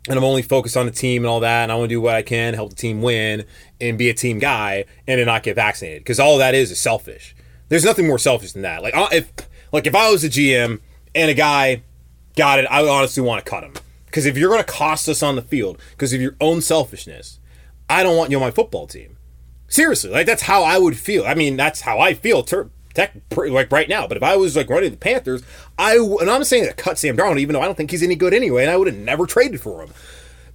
and 0.10 0.18
I'm 0.18 0.24
only 0.24 0.42
focused 0.42 0.76
on 0.76 0.86
the 0.86 0.92
team 0.92 1.24
and 1.24 1.30
all 1.30 1.40
that, 1.40 1.64
and 1.64 1.72
I 1.72 1.76
want 1.76 1.90
to 1.90 1.96
do 1.96 2.02
what 2.02 2.16
I 2.16 2.22
can, 2.22 2.54
help 2.54 2.72
the 2.72 2.76
team 2.76 3.02
win, 3.02 3.46
and 3.80 3.98
be 3.98 4.10
a 4.10 4.14
team 4.14 4.40
guy, 4.40 4.86
and 5.08 5.20
then 5.20 5.26
not 5.26 5.44
get 5.44 5.56
vaccinated. 5.56 6.02
Because 6.02 6.20
all 6.20 6.38
that 6.40 6.54
is 6.56 6.72
is 6.72 6.80
selfish. 6.80 7.36
There's 7.70 7.86
nothing 7.86 8.08
more 8.08 8.20
selfish 8.20 8.52
than 8.52 8.64
that. 8.64 8.84
Like 8.84 8.96
uh, 8.96 9.08
if 9.12 9.32
like 9.72 9.88
if 9.88 9.96
I 9.96 10.12
was 10.12 10.24
a 10.24 10.30
GM 10.30 10.80
and 11.16 11.32
a 11.32 11.34
guy 11.34 11.84
got 12.36 12.60
it, 12.60 12.66
I 12.70 12.82
would 12.82 12.90
honestly 12.90 13.24
want 13.24 13.44
to 13.44 13.50
cut 13.50 13.64
him. 13.64 13.74
Because 14.06 14.26
if 14.26 14.38
you're 14.38 14.50
going 14.50 14.64
to 14.64 14.72
cost 14.72 15.10
us 15.10 15.24
on 15.24 15.36
the 15.36 15.42
field 15.42 15.80
because 15.92 16.14
of 16.14 16.22
your 16.22 16.36
own 16.40 16.62
selfishness, 16.62 17.40
I 17.90 18.04
don't 18.04 18.16
want 18.16 18.30
you 18.30 18.38
on 18.38 18.44
my 18.44 18.52
football 18.52 18.86
team. 18.86 19.18
Seriously, 19.68 20.12
like 20.12 20.28
that's 20.28 20.44
how 20.44 20.64
I 20.64 20.78
would 20.78 20.98
feel. 20.98 21.26
I 21.26 21.34
mean, 21.34 21.58
that's 21.58 21.82
how 21.82 22.00
I 22.00 22.14
feel. 22.14 22.44
Ter- 22.44 22.70
tech 22.94 23.14
like 23.36 23.72
right 23.72 23.90
now. 23.90 24.08
But 24.08 24.18
if 24.18 24.24
I 24.24 24.36
was 24.36 24.56
like 24.56 24.70
running 24.70 24.92
the 24.92 24.98
Panthers, 24.98 25.44
I 25.78 25.98
and 25.98 26.30
I'm 26.30 26.44
saying 26.44 26.66
that 26.66 26.78
cut 26.78 26.98
Sam 26.98 27.18
Darnold, 27.18 27.40
even 27.40 27.54
though 27.54 27.62
I 27.62 27.66
don't 27.66 27.76
think 27.76 27.92
he's 27.92 28.04
any 28.04 28.16
good 28.16 28.34
anyway, 28.34 28.64
and 28.64 28.72
I 28.72 28.78
would 28.78 28.88
have 28.88 28.98
never 28.98 29.26
traded 29.26 29.62
for 29.62 29.82
him. 29.82 29.90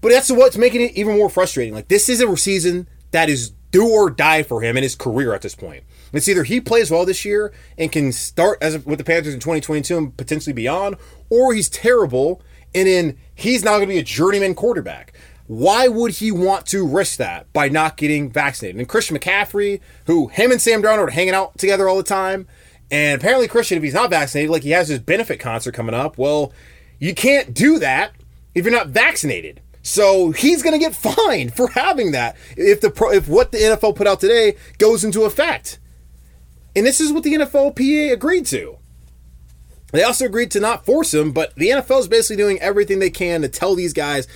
But 0.00 0.10
that's 0.10 0.30
what's 0.30 0.56
making 0.56 0.82
it 0.82 0.92
even 0.92 1.16
more 1.16 1.30
frustrating. 1.30 1.74
Like 1.74 1.88
this 1.88 2.08
is 2.08 2.20
a 2.20 2.36
season 2.36 2.88
that 3.10 3.28
is 3.28 3.52
do 3.70 3.88
or 3.88 4.10
die 4.10 4.42
for 4.42 4.62
him 4.62 4.76
in 4.76 4.82
his 4.82 4.94
career 4.94 5.34
at 5.34 5.42
this 5.42 5.54
point. 5.54 5.84
It's 6.12 6.28
either 6.28 6.44
he 6.44 6.60
plays 6.60 6.90
well 6.90 7.04
this 7.04 7.24
year 7.24 7.52
and 7.76 7.92
can 7.92 8.12
start 8.12 8.58
as 8.62 8.84
with 8.86 8.98
the 8.98 9.04
Panthers 9.04 9.34
in 9.34 9.40
2022 9.40 9.98
and 9.98 10.16
potentially 10.16 10.54
beyond, 10.54 10.96
or 11.28 11.52
he's 11.52 11.68
terrible 11.68 12.40
and 12.74 12.86
then 12.86 13.18
he's 13.34 13.64
not 13.64 13.72
going 13.72 13.82
to 13.82 13.94
be 13.94 13.98
a 13.98 14.02
journeyman 14.02 14.54
quarterback. 14.54 15.12
Why 15.48 15.88
would 15.88 16.12
he 16.12 16.30
want 16.30 16.66
to 16.66 16.86
risk 16.86 17.16
that 17.16 17.50
by 17.54 17.70
not 17.70 17.96
getting 17.96 18.30
vaccinated? 18.30 18.78
And 18.78 18.88
Christian 18.88 19.16
McCaffrey, 19.16 19.80
who 20.06 20.28
him 20.28 20.52
and 20.52 20.60
Sam 20.60 20.82
Darnold 20.82 21.08
are 21.08 21.10
hanging 21.10 21.34
out 21.34 21.56
together 21.56 21.88
all 21.88 21.96
the 21.96 22.02
time, 22.02 22.46
and 22.90 23.18
apparently 23.18 23.48
Christian, 23.48 23.78
if 23.78 23.82
he's 23.84 23.94
not 23.94 24.10
vaccinated, 24.10 24.50
like 24.50 24.62
he 24.62 24.70
has 24.70 24.88
his 24.88 24.98
benefit 24.98 25.40
concert 25.40 25.72
coming 25.72 25.94
up, 25.94 26.18
well, 26.18 26.52
you 26.98 27.14
can't 27.14 27.54
do 27.54 27.78
that 27.78 28.12
if 28.54 28.64
you're 28.64 28.74
not 28.74 28.88
vaccinated. 28.88 29.62
So 29.82 30.32
he's 30.32 30.62
going 30.62 30.78
to 30.78 30.84
get 30.84 30.94
fined 31.16 31.54
for 31.54 31.68
having 31.68 32.12
that 32.12 32.36
if 32.56 32.82
the 32.82 32.92
if 33.12 33.26
what 33.26 33.52
the 33.52 33.58
NFL 33.58 33.96
put 33.96 34.06
out 34.06 34.20
today 34.20 34.56
goes 34.76 35.02
into 35.02 35.24
effect. 35.24 35.78
And 36.76 36.84
this 36.84 37.00
is 37.00 37.10
what 37.10 37.22
the 37.22 37.34
NFLPA 37.34 38.12
agreed 38.12 38.44
to. 38.46 38.78
They 39.92 40.02
also 40.02 40.26
agreed 40.26 40.50
to 40.50 40.60
not 40.60 40.84
force 40.84 41.14
him, 41.14 41.32
but 41.32 41.54
the 41.54 41.70
NFL 41.70 42.00
is 42.00 42.08
basically 42.08 42.36
doing 42.36 42.60
everything 42.60 42.98
they 42.98 43.10
can 43.10 43.40
to 43.40 43.48
tell 43.48 43.74
these 43.74 43.94
guys, 43.94 44.28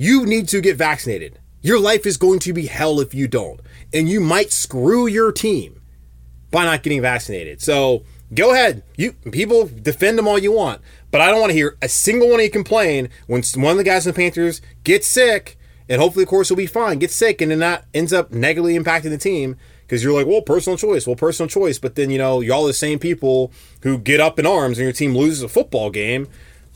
you 0.00 0.24
need 0.24 0.48
to 0.48 0.62
get 0.62 0.78
vaccinated. 0.78 1.38
Your 1.60 1.78
life 1.78 2.06
is 2.06 2.16
going 2.16 2.38
to 2.38 2.54
be 2.54 2.64
hell 2.64 3.00
if 3.00 3.12
you 3.12 3.28
don't. 3.28 3.60
And 3.92 4.08
you 4.08 4.18
might 4.18 4.50
screw 4.50 5.06
your 5.06 5.30
team 5.30 5.82
by 6.50 6.64
not 6.64 6.82
getting 6.82 7.02
vaccinated. 7.02 7.60
So 7.60 8.04
go 8.32 8.54
ahead. 8.54 8.82
You 8.96 9.12
people 9.30 9.66
defend 9.66 10.16
them 10.16 10.26
all 10.26 10.38
you 10.38 10.52
want. 10.52 10.80
But 11.10 11.20
I 11.20 11.30
don't 11.30 11.40
want 11.40 11.50
to 11.50 11.54
hear 11.54 11.76
a 11.82 11.88
single 11.90 12.30
one 12.30 12.40
of 12.40 12.44
you 12.44 12.50
complain 12.50 13.10
when 13.26 13.42
one 13.56 13.72
of 13.72 13.76
the 13.76 13.84
guys 13.84 14.06
in 14.06 14.14
the 14.14 14.16
Panthers 14.16 14.62
gets 14.84 15.06
sick, 15.06 15.58
and 15.86 16.00
hopefully, 16.00 16.22
of 16.22 16.30
course, 16.30 16.48
he'll 16.48 16.56
be 16.56 16.64
fine, 16.64 16.98
gets 16.98 17.14
sick, 17.14 17.42
and 17.42 17.50
then 17.50 17.58
that 17.58 17.84
ends 17.92 18.14
up 18.14 18.32
negatively 18.32 18.78
impacting 18.78 19.10
the 19.10 19.18
team 19.18 19.56
because 19.82 20.02
you're 20.02 20.14
like, 20.14 20.26
well, 20.26 20.40
personal 20.40 20.78
choice, 20.78 21.06
well, 21.06 21.14
personal 21.14 21.46
choice. 21.46 21.78
But 21.78 21.96
then, 21.96 22.08
you 22.08 22.16
know, 22.16 22.40
y'all 22.40 22.64
the 22.64 22.72
same 22.72 22.98
people 22.98 23.52
who 23.82 23.98
get 23.98 24.18
up 24.18 24.38
in 24.38 24.46
arms 24.46 24.78
and 24.78 24.84
your 24.84 24.94
team 24.94 25.14
loses 25.14 25.42
a 25.42 25.48
football 25.48 25.90
game. 25.90 26.26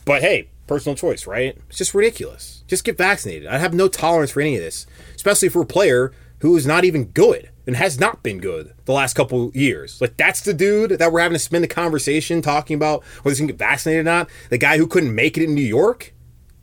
But 0.05 0.21
hey, 0.21 0.51
personal 0.67 0.97
choice, 0.97 1.27
right? 1.27 1.57
It's 1.69 1.79
just 1.79 1.95
ridiculous. 1.95 2.65
Just 2.67 2.85
get 2.85 2.99
vaccinated. 2.99 3.47
I 3.47 3.59
have 3.59 3.75
no 3.75 3.89
tolerance 3.89 4.31
for 4.31 4.41
any 4.41 4.57
of 4.57 4.63
this, 4.63 4.87
especially 5.15 5.49
for 5.49 5.63
a 5.63 5.67
player 5.67 6.13
who 6.41 6.57
is 6.57 6.67
not 6.67 6.85
even 6.85 7.07
good 7.07 7.51
and 7.67 7.77
has 7.77 7.99
not 7.99 8.23
been 8.23 8.39
good 8.39 8.75
the 8.85 8.93
last 8.93 9.15
couple 9.15 9.51
years. 9.55 10.01
Like 10.01 10.17
that's 10.17 10.43
the 10.43 10.55
dude 10.55 10.93
that 10.93 11.13
we're 11.13 11.21
having 11.21 11.35
to 11.35 11.39
spend 11.39 11.65
the 11.65 11.69
conversation 11.69 12.43
talking 12.43 12.75
about 12.75 13.03
whether 13.23 13.33
he's 13.33 13.41
gonna 13.41 13.53
get 13.53 13.59
vaccinated 13.59 14.01
or 14.01 14.11
not. 14.11 14.31
The 14.51 14.59
guy 14.59 14.77
who 14.77 14.87
couldn't 14.87 15.15
make 15.15 15.39
it 15.39 15.45
in 15.45 15.55
New 15.55 15.63
York. 15.63 16.13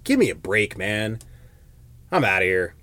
Give 0.03 0.19
me 0.19 0.29
a 0.29 0.35
break, 0.35 0.77
man. 0.77 1.19
I'm 2.11 2.25
out 2.25 2.41
of 2.41 2.47
here. 2.47 2.75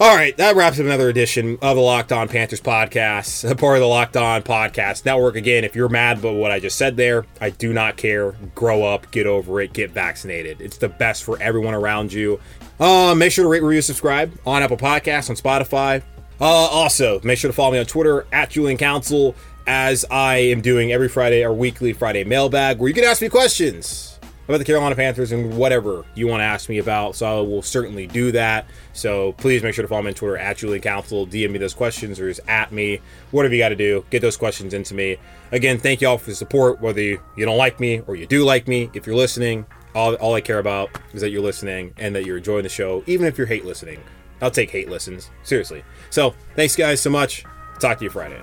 All 0.00 0.16
right, 0.16 0.34
that 0.38 0.56
wraps 0.56 0.80
up 0.80 0.86
another 0.86 1.10
edition 1.10 1.58
of 1.60 1.76
the 1.76 1.82
Locked 1.82 2.10
On 2.10 2.26
Panthers 2.26 2.62
podcast, 2.62 3.42
part 3.58 3.76
of 3.76 3.80
the 3.82 3.86
Locked 3.86 4.16
On 4.16 4.40
Podcast 4.40 5.04
Network. 5.04 5.36
Again, 5.36 5.62
if 5.62 5.76
you're 5.76 5.90
mad 5.90 6.20
about 6.20 6.36
what 6.36 6.50
I 6.50 6.58
just 6.58 6.78
said 6.78 6.96
there, 6.96 7.26
I 7.38 7.50
do 7.50 7.74
not 7.74 7.98
care. 7.98 8.32
Grow 8.54 8.82
up, 8.82 9.10
get 9.10 9.26
over 9.26 9.60
it, 9.60 9.74
get 9.74 9.90
vaccinated. 9.90 10.62
It's 10.62 10.78
the 10.78 10.88
best 10.88 11.22
for 11.22 11.38
everyone 11.42 11.74
around 11.74 12.14
you. 12.14 12.40
Uh, 12.80 13.14
make 13.14 13.30
sure 13.30 13.44
to 13.44 13.50
rate, 13.50 13.62
review, 13.62 13.82
subscribe 13.82 14.32
on 14.46 14.62
Apple 14.62 14.78
Podcasts, 14.78 15.28
on 15.28 15.36
Spotify. 15.36 16.02
Uh, 16.40 16.44
also, 16.46 17.20
make 17.22 17.38
sure 17.38 17.50
to 17.50 17.54
follow 17.54 17.72
me 17.72 17.78
on 17.78 17.84
Twitter 17.84 18.26
at 18.32 18.48
Julian 18.48 18.78
Council, 18.78 19.34
as 19.66 20.06
I 20.10 20.36
am 20.36 20.62
doing 20.62 20.92
every 20.92 21.10
Friday, 21.10 21.44
our 21.44 21.52
weekly 21.52 21.92
Friday 21.92 22.24
mailbag, 22.24 22.78
where 22.78 22.88
you 22.88 22.94
can 22.94 23.04
ask 23.04 23.20
me 23.20 23.28
questions 23.28 24.09
about 24.50 24.58
the 24.58 24.64
Carolina 24.64 24.96
Panthers 24.96 25.30
and 25.30 25.56
whatever 25.56 26.04
you 26.14 26.26
want 26.26 26.40
to 26.40 26.44
ask 26.44 26.68
me 26.68 26.78
about. 26.78 27.14
So 27.14 27.38
I 27.38 27.40
will 27.40 27.62
certainly 27.62 28.06
do 28.06 28.32
that. 28.32 28.66
So 28.92 29.32
please 29.32 29.62
make 29.62 29.74
sure 29.74 29.82
to 29.82 29.88
follow 29.88 30.02
me 30.02 30.08
on 30.08 30.14
Twitter 30.14 30.36
at 30.36 30.56
Julian 30.56 30.82
Council. 30.82 31.26
DM 31.26 31.52
me 31.52 31.58
those 31.58 31.72
questions 31.72 32.18
or 32.18 32.28
just 32.28 32.40
at 32.48 32.72
me. 32.72 33.00
Whatever 33.30 33.54
you 33.54 33.60
got 33.60 33.68
to 33.68 33.76
do, 33.76 34.04
get 34.10 34.22
those 34.22 34.36
questions 34.36 34.74
into 34.74 34.94
me. 34.94 35.18
Again, 35.52 35.78
thank 35.78 36.00
you 36.00 36.08
all 36.08 36.18
for 36.18 36.30
the 36.30 36.36
support, 36.36 36.80
whether 36.80 37.00
you, 37.00 37.22
you 37.36 37.46
don't 37.46 37.58
like 37.58 37.78
me 37.78 38.00
or 38.00 38.16
you 38.16 38.26
do 38.26 38.44
like 38.44 38.66
me. 38.66 38.90
If 38.92 39.06
you're 39.06 39.16
listening, 39.16 39.66
all, 39.94 40.14
all 40.16 40.34
I 40.34 40.40
care 40.40 40.58
about 40.58 40.90
is 41.12 41.20
that 41.20 41.30
you're 41.30 41.42
listening 41.42 41.94
and 41.96 42.14
that 42.16 42.26
you're 42.26 42.38
enjoying 42.38 42.64
the 42.64 42.68
show, 42.68 43.04
even 43.06 43.26
if 43.26 43.38
you're 43.38 43.46
hate 43.46 43.64
listening. 43.64 44.00
I'll 44.42 44.50
take 44.50 44.70
hate 44.70 44.88
listens. 44.88 45.30
Seriously. 45.44 45.84
So 46.10 46.34
thanks, 46.56 46.74
guys, 46.74 47.00
so 47.00 47.10
much. 47.10 47.44
Talk 47.78 47.98
to 47.98 48.04
you 48.04 48.10
Friday. 48.10 48.42